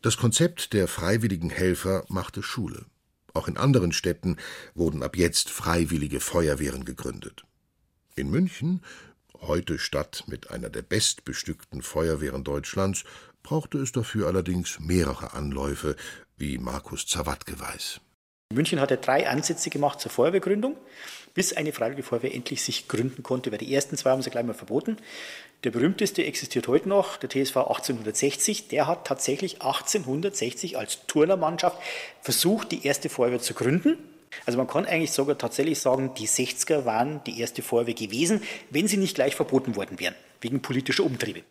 Das 0.00 0.16
Konzept 0.16 0.74
der 0.74 0.86
freiwilligen 0.86 1.50
Helfer 1.50 2.04
machte 2.06 2.44
Schule. 2.44 2.86
Auch 3.34 3.48
in 3.48 3.56
anderen 3.56 3.90
Städten 3.90 4.36
wurden 4.76 5.02
ab 5.02 5.16
jetzt 5.16 5.50
freiwillige 5.50 6.20
Feuerwehren 6.20 6.84
gegründet. 6.84 7.42
In 8.14 8.30
München, 8.30 8.82
heute 9.42 9.78
Stadt 9.78 10.24
mit 10.26 10.50
einer 10.50 10.70
der 10.70 10.82
bestbestückten 10.82 11.82
Feuerwehren 11.82 12.44
Deutschlands, 12.44 13.04
brauchte 13.42 13.78
es 13.78 13.92
dafür 13.92 14.26
allerdings 14.28 14.80
mehrere 14.80 15.34
Anläufe, 15.34 15.96
wie 16.36 16.58
Markus 16.58 17.06
Zawatke 17.06 17.58
weiß. 17.58 18.00
München 18.52 18.80
hat 18.80 18.90
ja 18.90 18.96
drei 18.96 19.28
Ansätze 19.28 19.70
gemacht 19.70 20.00
zur 20.00 20.10
Feuerwehrgründung, 20.10 20.76
bis 21.34 21.54
eine 21.54 21.72
Freiwillige 21.72 22.02
Feuerwehr 22.02 22.34
endlich 22.34 22.62
sich 22.62 22.86
gründen 22.88 23.22
konnte, 23.22 23.50
weil 23.50 23.58
die 23.58 23.74
ersten 23.74 23.96
zwei 23.96 24.10
haben 24.10 24.22
sie 24.22 24.30
gleich 24.30 24.44
mal 24.44 24.54
verboten. 24.54 24.98
Der 25.64 25.70
berühmteste 25.70 26.24
existiert 26.24 26.68
heute 26.68 26.88
noch, 26.88 27.16
der 27.16 27.30
TSV 27.30 27.56
1860. 27.56 28.68
Der 28.68 28.86
hat 28.86 29.06
tatsächlich 29.06 29.62
1860 29.62 30.76
als 30.76 31.06
Turnermannschaft 31.06 31.78
versucht, 32.20 32.72
die 32.72 32.86
erste 32.86 33.08
Feuerwehr 33.08 33.40
zu 33.40 33.54
gründen. 33.54 33.96
Also 34.46 34.58
man 34.58 34.66
kann 34.66 34.86
eigentlich 34.86 35.12
sogar 35.12 35.38
tatsächlich 35.38 35.78
sagen, 35.78 36.12
die 36.14 36.28
60er 36.28 36.84
waren 36.84 37.22
die 37.24 37.40
erste 37.40 37.62
Feuerwehr 37.62 37.94
gewesen, 37.94 38.42
wenn 38.70 38.88
sie 38.88 38.96
nicht 38.96 39.14
gleich 39.14 39.36
verboten 39.36 39.76
worden 39.76 40.00
wären, 40.00 40.14
wegen 40.40 40.62
politischer 40.62 41.04
Umtriebe. 41.04 41.42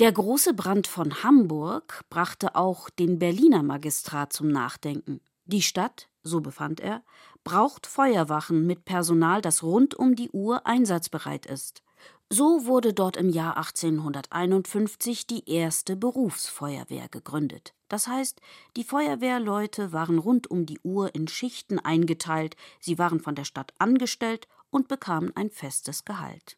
Der 0.00 0.12
große 0.12 0.54
Brand 0.54 0.86
von 0.86 1.22
Hamburg 1.22 2.02
brachte 2.08 2.56
auch 2.56 2.90
den 2.90 3.18
Berliner 3.18 3.62
Magistrat 3.62 4.32
zum 4.32 4.48
Nachdenken. 4.48 5.20
Die 5.44 5.62
Stadt, 5.62 6.08
so 6.22 6.40
befand 6.40 6.80
er, 6.80 7.02
braucht 7.44 7.86
Feuerwachen 7.86 8.66
mit 8.66 8.84
Personal, 8.84 9.42
das 9.42 9.62
rund 9.62 9.94
um 9.94 10.16
die 10.16 10.30
Uhr 10.30 10.66
einsatzbereit 10.66 11.46
ist. 11.46 11.82
So 12.34 12.64
wurde 12.64 12.94
dort 12.94 13.18
im 13.18 13.28
Jahr 13.28 13.58
1851 13.58 15.26
die 15.26 15.50
erste 15.50 15.96
Berufsfeuerwehr 15.96 17.08
gegründet. 17.10 17.74
Das 17.88 18.06
heißt, 18.06 18.40
die 18.74 18.84
Feuerwehrleute 18.84 19.92
waren 19.92 20.16
rund 20.16 20.50
um 20.50 20.64
die 20.64 20.78
Uhr 20.82 21.14
in 21.14 21.28
Schichten 21.28 21.78
eingeteilt, 21.78 22.56
sie 22.80 22.96
waren 22.96 23.20
von 23.20 23.34
der 23.34 23.44
Stadt 23.44 23.74
angestellt 23.76 24.48
und 24.70 24.88
bekamen 24.88 25.36
ein 25.36 25.50
festes 25.50 26.06
Gehalt. 26.06 26.56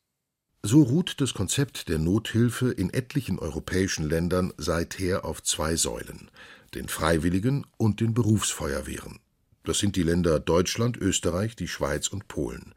So 0.62 0.81
ruht 0.85 1.21
das 1.21 1.35
Konzept 1.35 1.88
der 1.88 1.99
Nothilfe 1.99 2.71
in 2.71 2.95
etlichen 2.95 3.40
europäischen 3.40 4.09
Ländern 4.09 4.52
seither 4.57 5.25
auf 5.25 5.43
zwei 5.43 5.75
Säulen 5.75 6.31
den 6.76 6.87
Freiwilligen 6.87 7.66
und 7.78 8.00
den 8.00 8.14
Berufsfeuerwehren. 8.14 9.19
Das 9.64 9.81
sind 9.81 9.97
die 9.97 10.04
Länder 10.04 10.38
Deutschland, 10.38 10.97
Österreich, 10.99 11.57
die 11.57 11.69
Schweiz 11.69 12.07
und 12.07 12.28
Polen. 12.28 12.76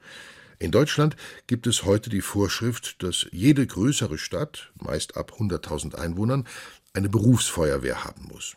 In 0.59 0.71
Deutschland 0.71 1.15
gibt 1.45 1.67
es 1.67 1.83
heute 1.83 2.09
die 2.09 2.21
Vorschrift, 2.21 3.03
dass 3.03 3.27
jede 3.31 3.65
größere 3.67 4.17
Stadt, 4.17 4.71
meist 4.81 5.15
ab 5.15 5.33
100.000 5.37 5.93
Einwohnern, 5.95 6.47
eine 6.93 7.09
Berufsfeuerwehr 7.09 8.03
haben 8.03 8.27
muss. 8.31 8.55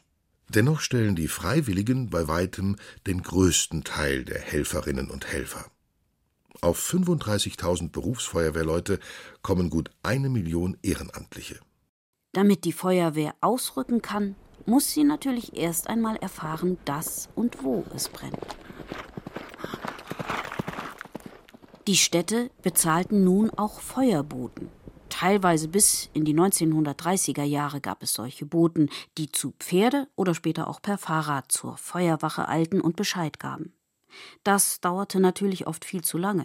Dennoch 0.49 0.81
stellen 0.81 1.15
die 1.15 1.29
Freiwilligen 1.29 2.09
bei 2.09 2.27
weitem 2.27 2.77
den 3.07 3.23
größten 3.23 3.85
Teil 3.85 4.25
der 4.25 4.41
Helferinnen 4.41 5.11
und 5.11 5.27
Helfer. 5.27 5.67
Auf 6.63 6.81
35.000 6.91 7.91
Berufsfeuerwehrleute 7.91 8.99
kommen 9.43 9.71
gut 9.71 9.91
eine 10.03 10.31
Million 10.31 10.79
Ehrenamtliche. 10.83 11.61
Damit 12.33 12.65
die 12.65 12.73
Feuerwehr 12.73 13.35
ausrücken 13.41 14.03
kann, 14.03 14.37
muss 14.67 14.93
sie 14.93 15.05
natürlich 15.05 15.57
erst 15.57 15.87
einmal 15.89 16.17
erfahren, 16.17 16.79
dass 16.85 17.29
und 17.35 17.63
wo 17.63 17.85
es 17.95 18.09
brennt. 18.09 18.57
Die 21.91 21.97
Städte 21.97 22.53
bezahlten 22.63 23.25
nun 23.25 23.51
auch 23.51 23.81
Feuerboten. 23.81 24.69
Teilweise 25.09 25.67
bis 25.67 26.09
in 26.13 26.25
die 26.25 26.37
1930er 26.37 27.43
Jahre 27.43 27.81
gab 27.81 28.05
es 28.05 28.15
solche 28.15 28.47
Boten, 28.47 28.91
die 29.19 29.33
zu 29.33 29.55
Pferde 29.59 30.07
oder 30.15 30.37
später 30.37 30.69
auch 30.69 30.81
per 30.81 30.99
Fahrrad 30.99 31.51
zur 31.51 31.77
Feuerwache 31.77 32.47
eilten 32.47 32.81
und 32.81 32.95
Bescheid 32.95 33.41
gaben. 33.41 33.73
Das 34.45 34.81
dauerte 34.81 35.19
natürlich 35.19 35.67
oft 35.67 35.85
viel 35.85 36.05
zu 36.05 36.17
lange. 36.17 36.45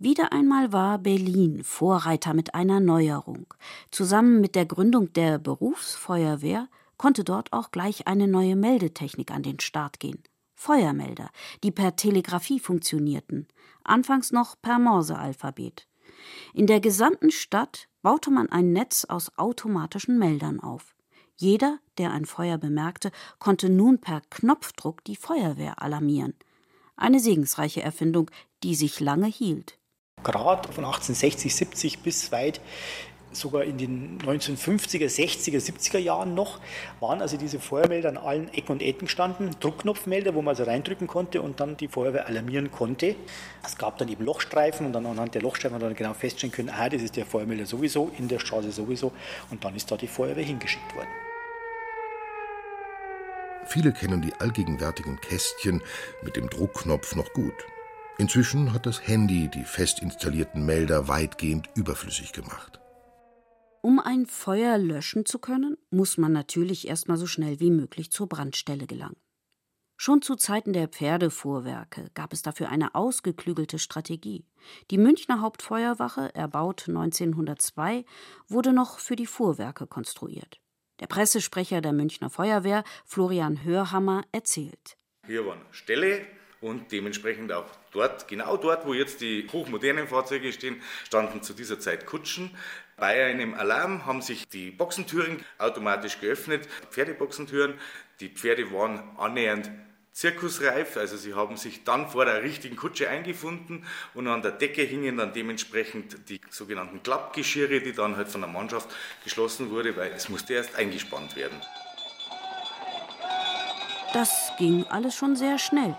Wieder 0.00 0.32
einmal 0.32 0.72
war 0.72 0.98
Berlin 0.98 1.62
Vorreiter 1.62 2.34
mit 2.34 2.56
einer 2.56 2.80
Neuerung. 2.80 3.54
Zusammen 3.92 4.40
mit 4.40 4.56
der 4.56 4.66
Gründung 4.66 5.12
der 5.12 5.38
Berufsfeuerwehr 5.38 6.66
konnte 6.96 7.22
dort 7.22 7.52
auch 7.52 7.70
gleich 7.70 8.08
eine 8.08 8.26
neue 8.26 8.56
Meldetechnik 8.56 9.30
an 9.30 9.44
den 9.44 9.60
Start 9.60 10.00
gehen. 10.00 10.24
Feuermelder, 10.56 11.30
die 11.62 11.70
per 11.70 11.94
Telegrafie 11.94 12.58
funktionierten, 12.58 13.46
anfangs 13.84 14.32
noch 14.32 14.56
per 14.60 14.78
Morsealphabet. 14.78 15.86
In 16.52 16.66
der 16.66 16.80
gesamten 16.80 17.30
Stadt 17.30 17.88
baute 18.02 18.30
man 18.30 18.50
ein 18.50 18.72
Netz 18.72 19.04
aus 19.04 19.36
automatischen 19.38 20.18
Meldern 20.18 20.60
auf. 20.60 20.94
Jeder, 21.36 21.78
der 21.98 22.12
ein 22.12 22.26
Feuer 22.26 22.58
bemerkte, 22.58 23.10
konnte 23.38 23.68
nun 23.68 24.00
per 24.00 24.20
Knopfdruck 24.30 25.02
die 25.04 25.16
Feuerwehr 25.16 25.82
alarmieren. 25.82 26.34
Eine 26.96 27.18
segensreiche 27.18 27.82
Erfindung, 27.82 28.30
die 28.62 28.74
sich 28.74 29.00
lange 29.00 29.26
hielt. 29.26 29.78
Gerade 30.22 30.72
von 30.72 30.84
1860, 30.84 31.54
70 31.54 31.98
bis 32.00 32.30
weit 32.30 32.60
sogar 33.34 33.64
in 33.64 33.78
den 33.78 34.18
1950er, 34.18 35.06
60er, 35.06 35.58
70er 35.58 35.98
Jahren 35.98 36.34
noch, 36.34 36.60
waren 37.00 37.20
also 37.20 37.36
diese 37.36 37.60
Feuermelder 37.60 38.08
an 38.08 38.16
allen 38.16 38.52
Ecken 38.54 38.72
und 38.72 38.82
Enden 38.82 39.06
gestanden, 39.06 39.50
Druckknopfmelder, 39.60 40.34
wo 40.34 40.42
man 40.42 40.52
also 40.52 40.64
reindrücken 40.64 41.06
konnte 41.06 41.42
und 41.42 41.60
dann 41.60 41.76
die 41.76 41.88
Feuerwehr 41.88 42.26
alarmieren 42.26 42.70
konnte. 42.70 43.16
Es 43.64 43.76
gab 43.78 43.98
dann 43.98 44.08
eben 44.08 44.24
Lochstreifen 44.24 44.86
und 44.86 44.92
dann 44.92 45.06
anhand 45.06 45.34
der 45.34 45.42
Lochstreifen 45.42 45.78
dann 45.78 45.94
genau 45.94 46.14
feststellen 46.14 46.52
können, 46.52 46.70
ah, 46.70 46.88
das 46.88 47.02
ist 47.02 47.16
der 47.16 47.26
Feuermelder 47.26 47.66
sowieso, 47.66 48.10
in 48.18 48.28
der 48.28 48.38
Straße 48.38 48.72
sowieso 48.72 49.12
und 49.50 49.64
dann 49.64 49.74
ist 49.74 49.90
da 49.90 49.96
die 49.96 50.08
Feuerwehr 50.08 50.44
hingeschickt 50.44 50.94
worden. 50.94 51.08
Viele 53.66 53.92
kennen 53.92 54.20
die 54.20 54.34
allgegenwärtigen 54.34 55.20
Kästchen 55.20 55.82
mit 56.22 56.36
dem 56.36 56.50
Druckknopf 56.50 57.16
noch 57.16 57.32
gut. 57.32 57.54
Inzwischen 58.18 58.72
hat 58.72 58.86
das 58.86 59.08
Handy 59.08 59.48
die 59.48 59.64
fest 59.64 60.00
installierten 60.00 60.64
Melder 60.64 61.08
weitgehend 61.08 61.68
überflüssig 61.74 62.32
gemacht. 62.32 62.83
Um 63.84 64.00
ein 64.00 64.24
Feuer 64.24 64.78
löschen 64.78 65.26
zu 65.26 65.38
können, 65.38 65.76
muss 65.90 66.16
man 66.16 66.32
natürlich 66.32 66.88
erstmal 66.88 67.18
so 67.18 67.26
schnell 67.26 67.60
wie 67.60 67.70
möglich 67.70 68.10
zur 68.10 68.26
Brandstelle 68.26 68.86
gelangen. 68.86 69.20
Schon 69.98 70.22
zu 70.22 70.36
Zeiten 70.36 70.72
der 70.72 70.88
Pferdefuhrwerke 70.88 72.10
gab 72.14 72.32
es 72.32 72.40
dafür 72.40 72.70
eine 72.70 72.94
ausgeklügelte 72.94 73.78
Strategie. 73.78 74.46
Die 74.90 74.96
Münchner 74.96 75.42
Hauptfeuerwache, 75.42 76.34
erbaut 76.34 76.88
1902, 76.88 78.06
wurde 78.48 78.72
noch 78.72 79.00
für 79.00 79.16
die 79.16 79.26
Fuhrwerke 79.26 79.86
konstruiert. 79.86 80.62
Der 81.00 81.06
Pressesprecher 81.06 81.82
der 81.82 81.92
Münchner 81.92 82.30
Feuerwehr, 82.30 82.84
Florian 83.04 83.64
Hörhammer, 83.64 84.24
erzählt. 84.32 84.96
Hier 85.26 85.44
waren 85.44 85.60
Ställe, 85.72 86.24
und 86.64 86.92
dementsprechend 86.92 87.52
auch 87.52 87.66
dort, 87.92 88.26
genau 88.26 88.56
dort, 88.56 88.86
wo 88.86 88.94
jetzt 88.94 89.20
die 89.20 89.46
hochmodernen 89.52 90.08
Fahrzeuge 90.08 90.50
stehen, 90.50 90.80
standen 91.06 91.42
zu 91.42 91.52
dieser 91.52 91.78
Zeit 91.78 92.06
Kutschen. 92.06 92.50
Bei 92.96 93.24
einem 93.24 93.54
Alarm 93.54 94.06
haben 94.06 94.22
sich 94.22 94.48
die 94.48 94.70
Boxentüren 94.70 95.44
automatisch 95.58 96.20
geöffnet, 96.20 96.68
Pferdeboxentüren. 96.90 97.74
Die 98.20 98.28
Pferde 98.28 98.70
waren 98.72 99.02
annähernd 99.18 99.70
zirkusreif, 100.12 100.96
also 100.96 101.16
sie 101.16 101.34
haben 101.34 101.56
sich 101.56 101.82
dann 101.82 102.08
vor 102.08 102.24
der 102.24 102.44
richtigen 102.44 102.76
Kutsche 102.76 103.08
eingefunden 103.08 103.84
und 104.14 104.28
an 104.28 104.42
der 104.42 104.52
Decke 104.52 104.82
hingen 104.82 105.16
dann 105.16 105.32
dementsprechend 105.32 106.28
die 106.28 106.40
sogenannten 106.50 107.02
Klappgeschirre, 107.02 107.80
die 107.80 107.92
dann 107.92 108.16
halt 108.16 108.28
von 108.28 108.40
der 108.40 108.48
Mannschaft 108.48 108.88
geschlossen 109.24 109.70
wurde, 109.70 109.96
weil 109.96 110.12
es 110.12 110.28
musste 110.28 110.54
erst 110.54 110.76
eingespannt 110.76 111.34
werden. 111.34 111.60
Das 114.12 114.52
ging 114.58 114.84
alles 114.84 115.16
schon 115.16 115.34
sehr 115.34 115.58
schnell. 115.58 115.98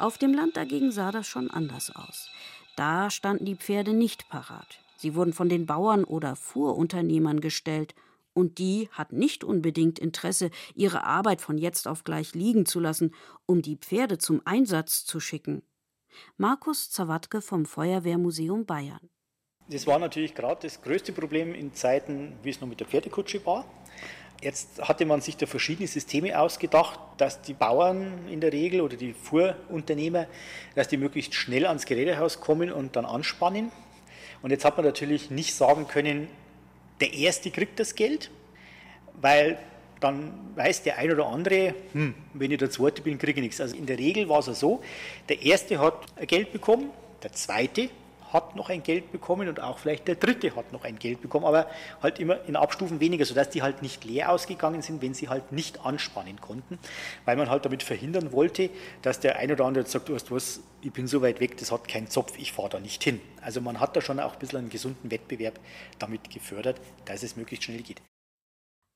Auf 0.00 0.18
dem 0.18 0.34
Land 0.34 0.56
dagegen 0.56 0.90
sah 0.90 1.12
das 1.12 1.28
schon 1.28 1.48
anders 1.48 1.94
aus. 1.94 2.28
Da 2.74 3.08
standen 3.10 3.44
die 3.44 3.54
Pferde 3.54 3.92
nicht 3.92 4.28
parat. 4.28 4.80
Sie 4.96 5.14
wurden 5.14 5.32
von 5.32 5.48
den 5.48 5.66
Bauern 5.66 6.04
oder 6.04 6.36
Fuhrunternehmern 6.36 7.40
gestellt, 7.40 7.94
und 8.36 8.58
die 8.58 8.90
hatten 8.92 9.16
nicht 9.16 9.44
unbedingt 9.44 9.98
Interesse, 9.98 10.50
ihre 10.74 11.04
Arbeit 11.04 11.40
von 11.40 11.56
jetzt 11.56 11.88
auf 11.88 12.04
gleich 12.04 12.34
liegen 12.34 12.66
zu 12.66 12.80
lassen, 12.80 13.14
um 13.46 13.62
die 13.62 13.76
Pferde 13.76 14.18
zum 14.18 14.42
Einsatz 14.44 15.06
zu 15.06 15.20
schicken. 15.20 15.62
Markus 16.36 16.90
Zawatke 16.90 17.40
vom 17.40 17.64
Feuerwehrmuseum 17.64 18.66
Bayern. 18.66 19.08
Das 19.68 19.86
war 19.86 19.98
natürlich 19.98 20.34
gerade 20.34 20.60
das 20.62 20.82
größte 20.82 21.12
Problem 21.12 21.54
in 21.54 21.72
Zeiten, 21.72 22.34
wie 22.42 22.50
es 22.50 22.60
noch 22.60 22.68
mit 22.68 22.78
der 22.78 22.86
Pferdekutsche 22.86 23.44
war. 23.46 23.64
Jetzt 24.42 24.82
hatte 24.86 25.06
man 25.06 25.22
sich 25.22 25.38
da 25.38 25.46
verschiedene 25.46 25.88
Systeme 25.88 26.38
ausgedacht, 26.38 27.00
dass 27.16 27.40
die 27.40 27.54
Bauern 27.54 28.28
in 28.28 28.40
der 28.40 28.52
Regel 28.52 28.82
oder 28.82 28.96
die 28.96 29.14
Fuhrunternehmer, 29.14 30.26
dass 30.74 30.88
die 30.88 30.98
möglichst 30.98 31.34
schnell 31.34 31.66
ans 31.66 31.86
Gerätehaus 31.86 32.38
kommen 32.38 32.70
und 32.70 32.96
dann 32.96 33.06
anspannen. 33.06 33.72
Und 34.42 34.50
jetzt 34.50 34.64
hat 34.64 34.76
man 34.76 34.86
natürlich 34.86 35.30
nicht 35.30 35.54
sagen 35.54 35.88
können, 35.88 36.28
der 37.00 37.12
Erste 37.12 37.50
kriegt 37.50 37.78
das 37.78 37.94
Geld, 37.94 38.30
weil 39.14 39.58
dann 40.00 40.32
weiß 40.54 40.82
der 40.82 40.98
ein 40.98 41.10
oder 41.10 41.26
andere, 41.26 41.74
hm, 41.92 42.14
wenn 42.34 42.50
ich 42.50 42.58
der 42.58 42.70
Zweite 42.70 43.02
bin, 43.02 43.18
kriege 43.18 43.40
ich 43.40 43.44
nichts. 43.44 43.60
Also 43.60 43.76
in 43.76 43.86
der 43.86 43.98
Regel 43.98 44.28
war 44.28 44.46
es 44.46 44.60
so, 44.60 44.82
der 45.28 45.42
Erste 45.42 45.78
hat 45.78 45.94
Geld 46.26 46.52
bekommen, 46.52 46.90
der 47.22 47.32
Zweite 47.32 47.88
hat 48.36 48.54
noch 48.54 48.68
ein 48.68 48.82
Geld 48.82 49.10
bekommen 49.10 49.48
und 49.48 49.60
auch 49.60 49.78
vielleicht 49.78 50.06
der 50.06 50.14
Dritte 50.14 50.54
hat 50.54 50.72
noch 50.72 50.84
ein 50.84 50.98
Geld 50.98 51.22
bekommen, 51.22 51.46
aber 51.46 51.66
halt 52.02 52.20
immer 52.20 52.44
in 52.46 52.54
Abstufen 52.54 53.00
weniger, 53.00 53.24
sodass 53.24 53.48
die 53.50 53.62
halt 53.62 53.82
nicht 53.82 54.04
leer 54.04 54.30
ausgegangen 54.30 54.82
sind, 54.82 55.00
wenn 55.00 55.14
sie 55.14 55.28
halt 55.28 55.52
nicht 55.52 55.84
anspannen 55.84 56.40
konnten, 56.40 56.78
weil 57.24 57.36
man 57.36 57.48
halt 57.48 57.64
damit 57.64 57.82
verhindern 57.82 58.32
wollte, 58.32 58.68
dass 59.02 59.20
der 59.20 59.36
ein 59.38 59.50
oder 59.50 59.64
andere 59.64 59.86
sagt, 59.86 60.10
du 60.10 60.14
hast 60.14 60.30
was, 60.30 60.60
ich 60.82 60.92
bin 60.92 61.06
so 61.06 61.22
weit 61.22 61.40
weg, 61.40 61.56
das 61.56 61.72
hat 61.72 61.88
keinen 61.88 62.08
Zopf, 62.08 62.34
ich 62.38 62.52
fahre 62.52 62.68
da 62.68 62.80
nicht 62.80 63.02
hin. 63.02 63.20
Also 63.40 63.60
man 63.60 63.80
hat 63.80 63.96
da 63.96 64.00
schon 64.02 64.20
auch 64.20 64.34
ein 64.34 64.38
bisschen 64.38 64.58
einen 64.58 64.70
gesunden 64.70 65.10
Wettbewerb 65.10 65.58
damit 65.98 66.30
gefördert, 66.30 66.80
dass 67.06 67.22
es 67.22 67.36
möglichst 67.36 67.64
schnell 67.64 67.82
geht. 67.82 68.02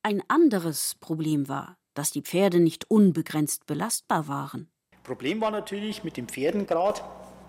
Ein 0.02 0.22
anderes 0.28 0.96
Problem 1.00 1.48
war, 1.48 1.76
dass 1.94 2.10
die 2.10 2.22
Pferde 2.22 2.60
nicht 2.60 2.90
unbegrenzt 2.90 3.66
belastbar 3.66 4.28
waren. 4.28 4.68
Problem 5.02 5.40
war 5.40 5.50
natürlich 5.50 6.04
mit 6.04 6.16
den 6.16 6.28
Pferden 6.28 6.66
gerade, 6.66 7.00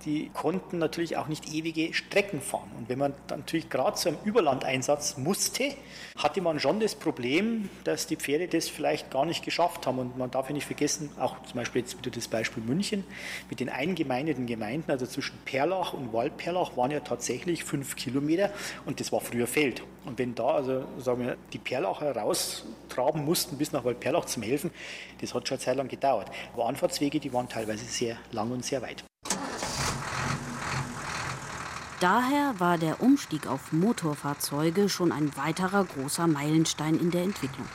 die 0.06 0.30
konnten 0.34 0.78
natürlich 0.78 1.18
auch 1.18 1.28
nicht 1.28 1.54
ewige 1.54 1.94
Strecken 1.94 2.42
fahren. 2.42 2.70
Und 2.78 2.90
wenn 2.90 3.00
man 3.00 3.14
natürlich 3.30 3.70
gerade 3.70 3.96
zu 3.96 4.10
einem 4.10 4.18
Überlandeinsatz 4.24 5.18
musste, 5.18 5.74
hatte 6.18 6.42
man 6.42 6.60
schon 6.60 6.80
das 6.80 6.96
Problem, 6.96 7.70
dass 7.84 8.08
die 8.08 8.16
Pferde 8.16 8.48
das 8.48 8.68
vielleicht 8.68 9.12
gar 9.12 9.26
nicht 9.26 9.44
geschafft 9.44 9.88
haben. 9.88 10.00
Und 10.00 10.18
man 10.18 10.32
darf 10.32 10.48
ja 10.50 10.54
nicht 10.54 10.66
vergessen, 10.66 11.10
auch 11.20 11.42
zum 11.44 11.56
Beispiel 11.56 11.82
jetzt 11.82 11.98
wieder 11.98 12.12
das 12.12 12.28
Beispiel 12.28 12.64
München, 12.64 13.04
mit 13.50 13.60
den 13.60 13.70
eingemeindeten 13.70 14.46
Gemeinden, 14.46 14.92
also 14.92 15.06
zwischen 15.06 15.38
Perlach 15.46 15.94
und 15.94 16.14
Waldperlach 16.14 16.78
waren 16.78 16.92
ja 16.92 17.00
tatsächlich 17.00 17.64
fünf 17.64 17.96
Kilometer 17.96 18.52
und 18.86 19.00
das 19.00 19.12
war 19.12 19.22
früher 19.22 19.48
Feld. 19.48 19.84
Und 20.06 20.18
wenn 20.18 20.36
da 20.36 20.48
also 20.48 20.84
sagen 20.98 21.26
wir, 21.26 21.38
die 21.54 21.60
Perlacher 21.60 22.16
raustraben 22.16 23.24
mussten 23.24 23.58
bis 23.58 23.72
nach 23.72 23.84
Waldperlach 23.84 24.26
zum 24.26 24.44
Helfen, 24.44 24.72
das 25.20 25.34
hat 25.34 25.48
schon 25.48 25.58
eine 25.58 25.64
Zeit 25.64 25.78
lang 25.78 25.88
gedauert. 25.88 26.30
Aber 26.54 26.68
Anfahrtswege, 26.68 27.20
die 27.20 27.32
waren 27.34 27.48
teilweise 27.48 27.86
sehr 27.86 28.18
lang 28.32 28.52
und 28.52 28.66
sehr 28.66 28.82
weit. 28.82 29.04
Daher 32.02 32.60
war 32.60 32.80
der 32.80 33.04
Umstieg 33.04 33.46
auf 33.46 33.72
Motorfahrzeuge 33.72 34.90
schon 34.90 35.12
ein 35.12 35.38
weiterer 35.38 35.86
großer 35.86 36.26
Meilenstein 36.26 36.96
in 37.00 37.12
der 37.12 37.22
Entwicklung. 37.22 37.68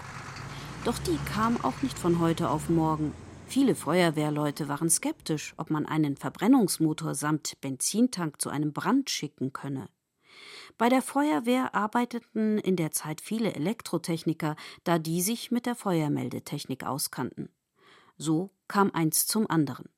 Doch 0.84 0.98
die 0.98 1.16
kam 1.32 1.62
auch 1.64 1.80
nicht 1.80 1.96
von 1.96 2.18
heute 2.18 2.50
auf 2.50 2.68
morgen. 2.68 3.14
Viele 3.46 3.76
Feuerwehrleute 3.76 4.66
waren 4.66 4.90
skeptisch, 4.90 5.54
ob 5.58 5.70
man 5.70 5.86
einen 5.86 6.16
Verbrennungsmotor 6.16 7.14
samt 7.14 7.60
Benzintank 7.60 8.42
zu 8.42 8.50
einem 8.50 8.72
Brand 8.72 9.10
schicken 9.10 9.52
könne. 9.52 9.88
Bei 10.76 10.88
der 10.88 11.02
Feuerwehr 11.02 11.76
arbeiteten 11.76 12.58
in 12.58 12.74
der 12.74 12.90
Zeit 12.90 13.20
viele 13.20 13.54
Elektrotechniker, 13.54 14.56
da 14.82 14.98
die 14.98 15.22
sich 15.22 15.52
mit 15.52 15.66
der 15.66 15.76
Feuermeldetechnik 15.76 16.82
auskannten. 16.82 17.48
So 18.18 18.50
kam 18.66 18.90
eins 18.90 19.28
zum 19.28 19.48
anderen 19.48 19.88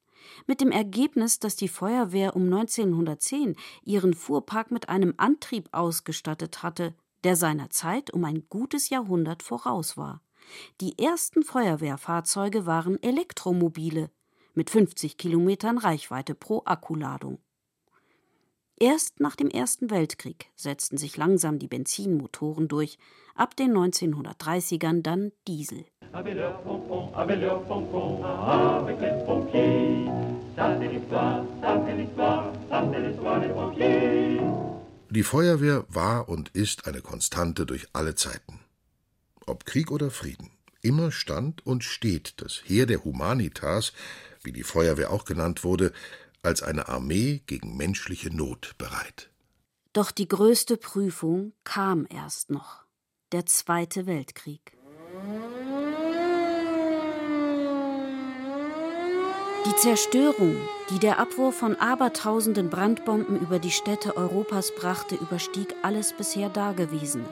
mit 0.46 0.60
dem 0.60 0.70
Ergebnis, 0.70 1.38
dass 1.38 1.56
die 1.56 1.68
Feuerwehr 1.68 2.36
um 2.36 2.44
1910 2.44 3.56
ihren 3.84 4.14
Fuhrpark 4.14 4.70
mit 4.70 4.88
einem 4.88 5.14
Antrieb 5.16 5.68
ausgestattet 5.72 6.62
hatte, 6.62 6.94
der 7.24 7.36
seiner 7.36 7.70
Zeit 7.70 8.12
um 8.12 8.24
ein 8.24 8.48
gutes 8.48 8.90
Jahrhundert 8.90 9.42
voraus 9.42 9.96
war. 9.96 10.22
Die 10.80 10.98
ersten 10.98 11.42
Feuerwehrfahrzeuge 11.42 12.66
waren 12.66 13.02
Elektromobile 13.02 14.10
mit 14.54 14.70
50 14.70 15.16
Kilometern 15.16 15.78
Reichweite 15.78 16.34
pro 16.34 16.62
Akkuladung. 16.64 17.38
Erst 18.80 19.18
nach 19.18 19.34
dem 19.34 19.50
Ersten 19.50 19.90
Weltkrieg 19.90 20.50
setzten 20.54 20.98
sich 20.98 21.16
langsam 21.16 21.58
die 21.58 21.66
Benzinmotoren 21.66 22.68
durch, 22.68 22.98
ab 23.34 23.56
den 23.56 23.72
1930ern 23.72 25.02
dann 25.02 25.32
Diesel. 25.48 25.84
Die 35.10 35.22
Feuerwehr 35.22 35.84
war 35.88 36.28
und 36.28 36.48
ist 36.50 36.86
eine 36.86 37.00
Konstante 37.02 37.66
durch 37.66 37.86
alle 37.92 38.14
Zeiten. 38.14 38.60
Ob 39.46 39.64
Krieg 39.64 39.90
oder 39.90 40.10
Frieden, 40.10 40.50
immer 40.82 41.12
stand 41.12 41.66
und 41.66 41.84
steht 41.84 42.40
das 42.40 42.62
Heer 42.64 42.86
der 42.86 43.04
Humanitas, 43.04 43.92
wie 44.42 44.52
die 44.52 44.62
Feuerwehr 44.62 45.12
auch 45.12 45.24
genannt 45.24 45.64
wurde, 45.64 45.92
als 46.42 46.62
eine 46.62 46.88
Armee 46.88 47.42
gegen 47.46 47.76
menschliche 47.76 48.34
Not 48.34 48.74
bereit. 48.78 49.30
Doch 49.92 50.10
die 50.10 50.28
größte 50.28 50.76
Prüfung 50.76 51.52
kam 51.64 52.06
erst 52.08 52.50
noch 52.50 52.84
der 53.32 53.46
Zweite 53.46 54.06
Weltkrieg. 54.06 54.78
Die 59.68 59.76
Zerstörung, 59.76 60.56
die 60.88 60.98
der 60.98 61.18
Abwurf 61.18 61.56
von 61.56 61.76
abertausenden 61.76 62.70
Brandbomben 62.70 63.38
über 63.38 63.58
die 63.58 63.70
Städte 63.70 64.16
Europas 64.16 64.74
brachte, 64.74 65.14
überstieg 65.14 65.74
alles 65.82 66.14
bisher 66.14 66.48
Dagewesene. 66.48 67.26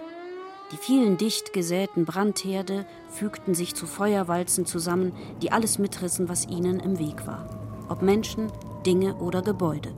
Die 0.71 0.77
vielen 0.77 1.17
dicht 1.17 1.55
gesäten 1.55 2.05
Brandherde 2.05 2.85
fügten 3.09 3.55
sich 3.55 3.75
zu 3.75 3.87
Feuerwalzen 3.87 4.67
zusammen, 4.67 5.15
die 5.41 5.51
alles 5.51 5.79
mitrissen, 5.79 6.29
was 6.29 6.47
ihnen 6.47 6.79
im 6.79 6.99
Weg 6.99 7.27
war. 7.27 7.49
Ob 7.89 8.03
Menschen, 8.03 8.53
Dinge 8.85 9.15
oder 9.15 9.41
Gebäude. 9.41 9.95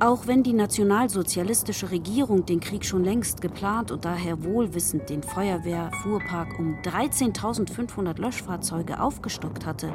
Auch 0.00 0.28
wenn 0.28 0.44
die 0.44 0.52
nationalsozialistische 0.52 1.90
Regierung 1.90 2.46
den 2.46 2.60
Krieg 2.60 2.84
schon 2.84 3.02
längst 3.02 3.40
geplant 3.40 3.90
und 3.90 4.04
daher 4.04 4.44
wohlwissend 4.44 5.10
den 5.10 5.24
Feuerwehrfuhrpark 5.24 6.56
um 6.60 6.76
13.500 6.82 8.20
Löschfahrzeuge 8.20 9.00
aufgestockt 9.00 9.66
hatte, 9.66 9.92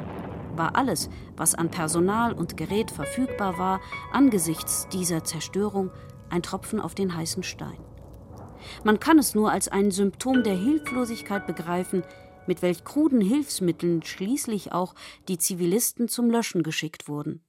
war 0.56 0.76
alles, 0.76 1.08
was 1.38 1.54
an 1.54 1.70
Personal 1.70 2.34
und 2.34 2.58
Gerät 2.58 2.90
verfügbar 2.90 3.56
war, 3.56 3.80
angesichts 4.12 4.86
dieser 4.92 5.24
Zerstörung 5.24 5.90
ein 6.28 6.42
Tropfen 6.42 6.80
auf 6.80 6.94
den 6.94 7.16
heißen 7.16 7.42
Stein. 7.42 7.78
Man 8.82 9.00
kann 9.00 9.18
es 9.18 9.34
nur 9.34 9.50
als 9.50 9.68
ein 9.68 9.90
Symptom 9.90 10.42
der 10.42 10.56
Hilflosigkeit 10.56 11.46
begreifen, 11.46 12.02
mit 12.46 12.60
welch 12.60 12.84
kruden 12.84 13.22
Hilfsmitteln 13.22 14.02
schließlich 14.02 14.70
auch 14.72 14.94
die 15.28 15.38
Zivilisten 15.38 16.08
zum 16.08 16.30
Löschen 16.30 16.62
geschickt 16.62 17.08
wurden. 17.08 17.40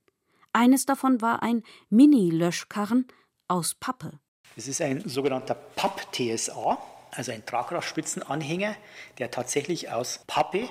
Eines 0.55 0.85
davon 0.85 1.21
war 1.21 1.43
ein 1.43 1.63
Mini-Löschkarren 1.89 3.07
aus 3.49 3.75
Pappe. 3.75 4.21
Es 4.55 4.69
ist 4.69 4.79
ein 4.79 5.01
sogenannter 5.05 5.53
Papp-TSA, 5.53 6.77
also 7.11 7.31
ein 7.33 7.45
Tragkraftspitzenanhänger, 7.45 8.73
der 9.17 9.31
tatsächlich 9.31 9.91
aus 9.91 10.21
Pappe 10.27 10.69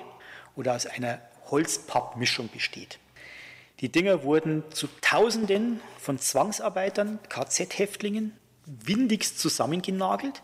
oder 0.57 0.75
aus 0.75 0.87
einer 0.87 1.21
Holzpappmischung 1.51 2.49
besteht. 2.49 2.99
Die 3.81 3.93
Dinger 3.93 4.23
wurden 4.23 4.65
zu 4.71 4.89
Tausenden 5.03 5.83
von 5.99 6.19
Zwangsarbeitern, 6.19 7.19
KZ-Häftlingen, 7.29 8.35
windigst 8.65 9.39
zusammengenagelt 9.39 10.41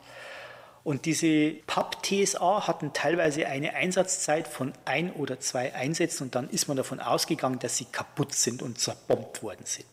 und 0.83 1.05
diese 1.05 1.53
PAP-TSA 1.67 2.67
hatten 2.67 2.93
teilweise 2.93 3.47
eine 3.47 3.75
Einsatzzeit 3.75 4.49
von 4.49 4.73
ein 4.87 5.13
oder 5.13 5.39
zwei 5.39 5.75
Einsätzen 5.75 6.25
und 6.25 6.35
dann 6.35 6.49
ist 6.49 6.69
man 6.69 6.77
davon 6.77 7.01
ausgegangen, 7.01 7.59
dass 7.59 7.77
sie 7.77 7.85
kaputt 7.85 8.33
sind 8.33 8.63
und 8.63 8.79
zerbombt 8.79 9.43
worden 9.43 9.67
sind. 9.67 9.87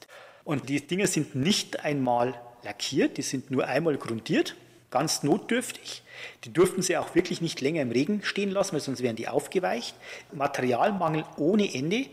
Und 0.46 0.70
die 0.70 0.86
Dinge 0.86 1.08
sind 1.08 1.36
nicht 1.36 1.84
einmal 1.84 2.40
lackiert, 2.64 3.18
die 3.18 3.22
sind 3.22 3.52
nur 3.52 3.68
einmal 3.68 3.98
grundiert, 3.98 4.56
ganz 4.90 5.24
notdürftig. 5.24 6.04
Die 6.46 6.54
durften 6.54 6.82
sie 6.82 6.98
auch 6.98 7.16
wirklich 7.16 7.42
nicht 7.42 7.60
länger 7.60 7.82
im 7.82 7.92
Regen 7.92 8.24
stehen 8.24 8.52
lassen, 8.52 8.74
weil 8.74 8.80
sonst 8.80 9.04
wären 9.04 9.18
die 9.18 9.28
aufgeweicht. 9.28 9.96
Materialmangel 10.32 11.26
ohne 11.36 11.74
Ende. 11.74 12.06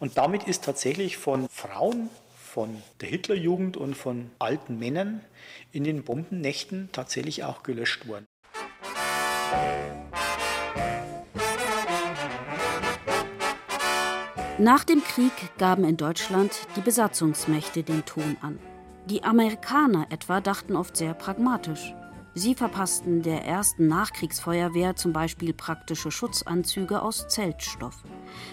Und 0.00 0.18
damit 0.18 0.44
ist 0.44 0.64
tatsächlich 0.64 1.16
von 1.16 1.48
Frauen, 1.48 2.10
von 2.48 2.82
der 3.00 3.08
Hitlerjugend 3.08 3.76
und 3.76 3.94
von 3.94 4.30
alten 4.38 4.78
Männern 4.78 5.20
in 5.70 5.84
den 5.84 6.02
Bombennächten 6.02 6.88
tatsächlich 6.92 7.44
auch 7.44 7.62
gelöscht 7.62 8.08
worden. 8.08 8.26
Nach 14.58 14.82
dem 14.82 15.04
Krieg 15.04 15.32
gaben 15.58 15.84
in 15.84 15.96
Deutschland 15.96 16.52
die 16.74 16.80
Besatzungsmächte 16.80 17.84
den 17.84 18.04
Ton 18.04 18.36
an. 18.40 18.58
Die 19.06 19.22
Amerikaner 19.22 20.06
etwa 20.10 20.40
dachten 20.40 20.74
oft 20.74 20.96
sehr 20.96 21.14
pragmatisch. 21.14 21.94
Sie 22.38 22.54
verpassten 22.54 23.22
der 23.22 23.44
ersten 23.44 23.88
Nachkriegsfeuerwehr 23.88 24.94
zum 24.94 25.12
Beispiel 25.12 25.52
praktische 25.52 26.12
Schutzanzüge 26.12 27.02
aus 27.02 27.26
Zeltstoff. 27.26 28.04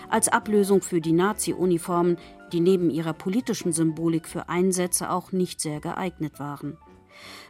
Als 0.10 0.28
Ablösung 0.28 0.82
für 0.82 1.02
die 1.02 1.12
Nazi-Uniformen, 1.12 2.18
die 2.52 2.62
neben 2.62 2.90
ihrer 2.90 3.14
politischen 3.14 3.74
Symbolik 3.74 4.28
für 4.28 4.50
Einsätze 4.50 5.12
auch 5.12 5.32
nicht 5.32 5.62
sehr 5.62 5.82
geeignet 5.82 6.40
waren. 6.40 6.80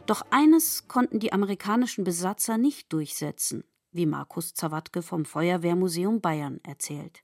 Doch 0.04 0.26
eines 0.28 0.88
konnten 0.88 1.20
die 1.20 1.32
amerikanischen 1.32 2.04
Besatzer 2.04 2.58
nicht 2.58 2.92
durchsetzen, 2.92 3.64
wie 3.92 4.04
Markus 4.04 4.52
Zawatke 4.52 5.00
vom 5.00 5.24
Feuerwehrmuseum 5.24 6.20
Bayern 6.20 6.60
erzählt. 6.64 7.22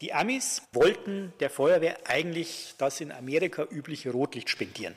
Die 0.00 0.14
Amis 0.14 0.62
wollten 0.72 1.34
der 1.38 1.50
Feuerwehr 1.50 1.98
eigentlich 2.06 2.76
das 2.78 3.02
in 3.02 3.12
Amerika 3.12 3.66
übliche 3.70 4.10
Rotlicht 4.10 4.48
spendieren. 4.48 4.96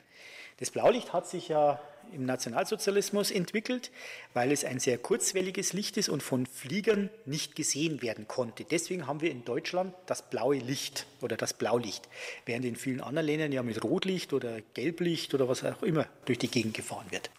Das 0.56 0.72
Blaulicht 0.72 1.12
hat 1.12 1.28
sich 1.28 1.50
ja 1.50 1.82
im 2.14 2.26
Nationalsozialismus 2.26 3.32
entwickelt, 3.32 3.92
weil 4.34 4.52
es 4.52 4.66
ein 4.66 4.80
sehr 4.80 4.98
kurzwelliges 4.98 5.74
Licht 5.74 5.98
ist 5.98 6.10
und 6.10 6.24
von 6.24 6.46
Fliegern 6.46 7.10
nicht 7.26 7.56
gesehen 7.56 8.02
werden 8.02 8.28
konnte. 8.28 8.64
Deswegen 8.64 9.08
haben 9.08 9.22
wir 9.22 9.32
in 9.32 9.46
Deutschland 9.46 9.94
das 10.06 10.30
blaue 10.30 10.58
Licht 10.58 11.08
oder 11.22 11.38
das 11.38 11.54
Blaulicht, 11.54 12.08
während 12.46 12.66
in 12.66 12.76
vielen 12.76 13.02
anderen 13.02 13.28
Ländern 13.28 13.52
ja 13.52 13.64
mit 13.64 13.84
Rotlicht 13.84 14.34
oder 14.34 14.62
Gelblicht 14.74 15.34
oder 15.34 15.48
was 15.48 15.64
auch 15.64 15.84
immer 15.84 16.08
durch 16.26 16.38
die 16.38 16.50
Gegend 16.50 16.74
gefahren 16.74 17.08
wird. 17.10 17.30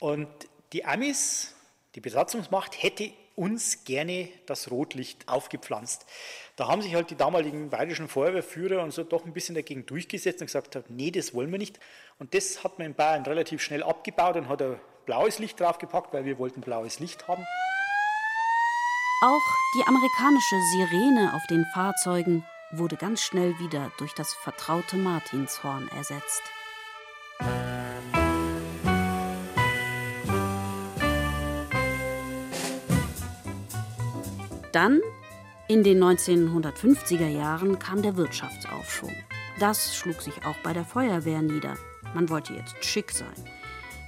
Und 0.00 0.28
die 0.72 0.84
Amis, 0.84 1.54
die 1.94 2.00
Besatzungsmacht, 2.00 2.82
hätte 2.82 3.10
uns 3.40 3.84
gerne 3.84 4.28
das 4.44 4.70
Rotlicht 4.70 5.26
aufgepflanzt. 5.26 6.04
Da 6.56 6.68
haben 6.68 6.82
sich 6.82 6.94
halt 6.94 7.08
die 7.08 7.16
damaligen 7.16 7.70
bayerischen 7.70 8.06
Feuerwehrführer 8.06 8.82
und 8.82 8.92
so 8.92 9.02
doch 9.02 9.24
ein 9.24 9.32
bisschen 9.32 9.54
dagegen 9.54 9.86
durchgesetzt 9.86 10.42
und 10.42 10.46
gesagt, 10.48 10.78
nee, 10.90 11.10
das 11.10 11.32
wollen 11.32 11.50
wir 11.50 11.58
nicht. 11.58 11.80
Und 12.18 12.34
das 12.34 12.62
hat 12.62 12.78
man 12.78 12.88
in 12.88 12.94
Bayern 12.94 13.24
relativ 13.24 13.62
schnell 13.62 13.82
abgebaut 13.82 14.36
und 14.36 14.50
hat 14.50 14.60
ein 14.60 14.78
blaues 15.06 15.38
Licht 15.38 15.58
draufgepackt, 15.58 16.12
weil 16.12 16.26
wir 16.26 16.38
wollten 16.38 16.60
blaues 16.60 17.00
Licht 17.00 17.28
haben. 17.28 17.42
Auch 19.22 19.54
die 19.74 19.86
amerikanische 19.86 20.60
Sirene 20.72 21.32
auf 21.34 21.46
den 21.48 21.64
Fahrzeugen 21.72 22.44
wurde 22.72 22.96
ganz 22.96 23.22
schnell 23.22 23.58
wieder 23.58 23.90
durch 23.96 24.12
das 24.12 24.34
vertraute 24.34 24.96
Martinshorn 24.96 25.88
ersetzt. 25.96 26.42
Dann, 34.80 35.02
in 35.68 35.84
den 35.84 36.02
1950er 36.02 37.28
Jahren, 37.28 37.78
kam 37.78 38.00
der 38.00 38.16
Wirtschaftsaufschwung. 38.16 39.12
Das 39.58 39.94
schlug 39.94 40.22
sich 40.22 40.46
auch 40.46 40.56
bei 40.62 40.72
der 40.72 40.86
Feuerwehr 40.86 41.42
nieder. 41.42 41.74
Man 42.14 42.30
wollte 42.30 42.54
jetzt 42.54 42.82
schick 42.82 43.10
sein. 43.10 43.44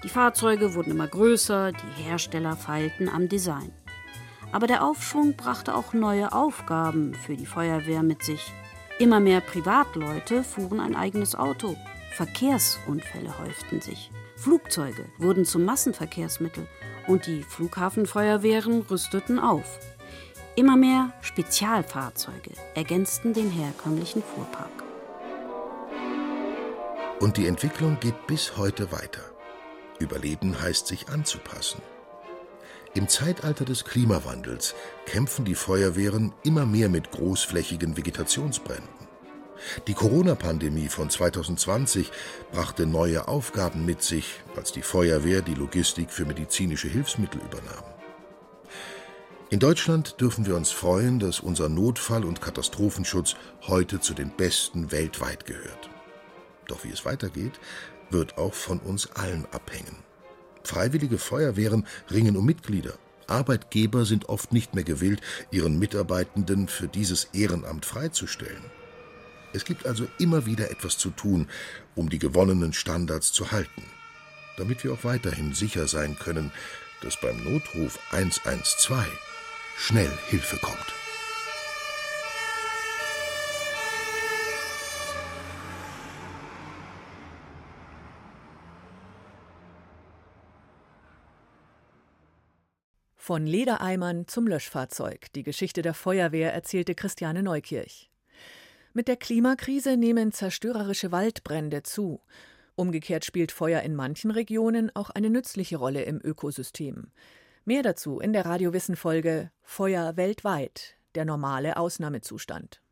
Die 0.02 0.08
Fahrzeuge 0.08 0.74
wurden 0.74 0.92
immer 0.92 1.08
größer, 1.08 1.72
die 1.72 2.02
Hersteller 2.02 2.56
feilten 2.56 3.10
am 3.10 3.28
Design. 3.28 3.70
Aber 4.50 4.66
der 4.66 4.82
Aufschwung 4.82 5.36
brachte 5.36 5.74
auch 5.74 5.92
neue 5.92 6.32
Aufgaben 6.32 7.12
für 7.12 7.36
die 7.36 7.44
Feuerwehr 7.44 8.02
mit 8.02 8.22
sich. 8.22 8.50
Immer 8.98 9.20
mehr 9.20 9.42
Privatleute 9.42 10.42
fuhren 10.42 10.80
ein 10.80 10.96
eigenes 10.96 11.34
Auto. 11.34 11.76
Verkehrsunfälle 12.14 13.38
häuften 13.38 13.82
sich. 13.82 14.10
Flugzeuge 14.36 15.04
wurden 15.18 15.44
zum 15.44 15.66
Massenverkehrsmittel 15.66 16.66
und 17.08 17.26
die 17.26 17.42
Flughafenfeuerwehren 17.42 18.80
rüsteten 18.80 19.38
auf. 19.38 19.78
Immer 20.54 20.76
mehr 20.76 21.14
Spezialfahrzeuge 21.22 22.50
ergänzten 22.74 23.32
den 23.32 23.50
herkömmlichen 23.50 24.22
Fuhrpark. 24.22 24.84
Und 27.20 27.38
die 27.38 27.46
Entwicklung 27.46 27.98
geht 28.00 28.26
bis 28.26 28.58
heute 28.58 28.92
weiter. 28.92 29.22
Überleben 29.98 30.60
heißt 30.60 30.86
sich 30.86 31.08
anzupassen. 31.08 31.80
Im 32.92 33.08
Zeitalter 33.08 33.64
des 33.64 33.84
Klimawandels 33.86 34.74
kämpfen 35.06 35.46
die 35.46 35.54
Feuerwehren 35.54 36.34
immer 36.42 36.66
mehr 36.66 36.90
mit 36.90 37.10
großflächigen 37.12 37.96
Vegetationsbränden. 37.96 39.08
Die 39.86 39.94
Corona-Pandemie 39.94 40.88
von 40.88 41.08
2020 41.08 42.10
brachte 42.50 42.84
neue 42.84 43.26
Aufgaben 43.26 43.86
mit 43.86 44.02
sich, 44.02 44.42
als 44.54 44.72
die 44.72 44.82
Feuerwehr 44.82 45.40
die 45.40 45.54
Logistik 45.54 46.10
für 46.10 46.26
medizinische 46.26 46.88
Hilfsmittel 46.88 47.40
übernahm. 47.40 47.91
In 49.52 49.60
Deutschland 49.60 50.18
dürfen 50.18 50.46
wir 50.46 50.56
uns 50.56 50.70
freuen, 50.70 51.18
dass 51.18 51.40
unser 51.40 51.68
Notfall- 51.68 52.24
und 52.24 52.40
Katastrophenschutz 52.40 53.36
heute 53.66 54.00
zu 54.00 54.14
den 54.14 54.30
besten 54.30 54.90
weltweit 54.90 55.44
gehört. 55.44 55.90
Doch 56.68 56.84
wie 56.84 56.88
es 56.88 57.04
weitergeht, 57.04 57.60
wird 58.08 58.38
auch 58.38 58.54
von 58.54 58.78
uns 58.78 59.10
allen 59.10 59.44
abhängen. 59.52 59.98
Freiwillige 60.64 61.18
Feuerwehren 61.18 61.86
ringen 62.10 62.34
um 62.38 62.46
Mitglieder. 62.46 62.94
Arbeitgeber 63.26 64.06
sind 64.06 64.30
oft 64.30 64.54
nicht 64.54 64.74
mehr 64.74 64.84
gewillt, 64.84 65.20
ihren 65.50 65.78
Mitarbeitenden 65.78 66.66
für 66.66 66.88
dieses 66.88 67.24
Ehrenamt 67.34 67.84
freizustellen. 67.84 68.64
Es 69.52 69.66
gibt 69.66 69.84
also 69.84 70.06
immer 70.18 70.46
wieder 70.46 70.70
etwas 70.70 70.96
zu 70.96 71.10
tun, 71.10 71.46
um 71.94 72.08
die 72.08 72.18
gewonnenen 72.18 72.72
Standards 72.72 73.32
zu 73.32 73.52
halten, 73.52 73.82
damit 74.56 74.82
wir 74.82 74.94
auch 74.94 75.04
weiterhin 75.04 75.52
sicher 75.52 75.88
sein 75.88 76.18
können, 76.18 76.52
dass 77.02 77.20
beim 77.20 77.44
Notruf 77.44 77.98
112 78.12 79.31
schnell 79.82 80.12
Hilfe 80.28 80.56
kommt. 80.58 80.78
Von 93.16 93.44
Ledereimern 93.44 94.28
zum 94.28 94.46
Löschfahrzeug. 94.46 95.32
Die 95.34 95.42
Geschichte 95.42 95.82
der 95.82 95.94
Feuerwehr 95.94 96.52
erzählte 96.52 96.94
Christiane 96.94 97.42
Neukirch. 97.42 98.08
Mit 98.92 99.08
der 99.08 99.16
Klimakrise 99.16 99.96
nehmen 99.96 100.30
zerstörerische 100.30 101.10
Waldbrände 101.10 101.82
zu. 101.82 102.20
Umgekehrt 102.76 103.24
spielt 103.24 103.50
Feuer 103.50 103.82
in 103.82 103.96
manchen 103.96 104.30
Regionen 104.30 104.94
auch 104.94 105.10
eine 105.10 105.28
nützliche 105.28 105.76
Rolle 105.76 106.04
im 106.04 106.20
Ökosystem. 106.22 107.10
Mehr 107.64 107.84
dazu 107.84 108.18
in 108.18 108.32
der 108.32 108.44
Radiowissen-Folge 108.44 109.52
Feuer 109.62 110.16
weltweit, 110.16 110.96
der 111.14 111.24
normale 111.24 111.76
Ausnahmezustand. 111.76 112.82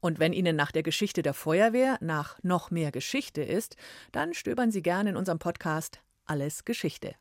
Und 0.00 0.20
wenn 0.20 0.32
Ihnen 0.32 0.54
nach 0.54 0.70
der 0.70 0.84
Geschichte 0.84 1.22
der 1.22 1.34
Feuerwehr 1.34 1.98
nach 2.00 2.38
noch 2.44 2.70
mehr 2.70 2.92
Geschichte 2.92 3.42
ist, 3.42 3.76
dann 4.12 4.34
stöbern 4.34 4.70
Sie 4.70 4.82
gerne 4.82 5.10
in 5.10 5.16
unserem 5.16 5.40
Podcast 5.40 6.00
Alles 6.26 6.64
Geschichte. 6.64 7.16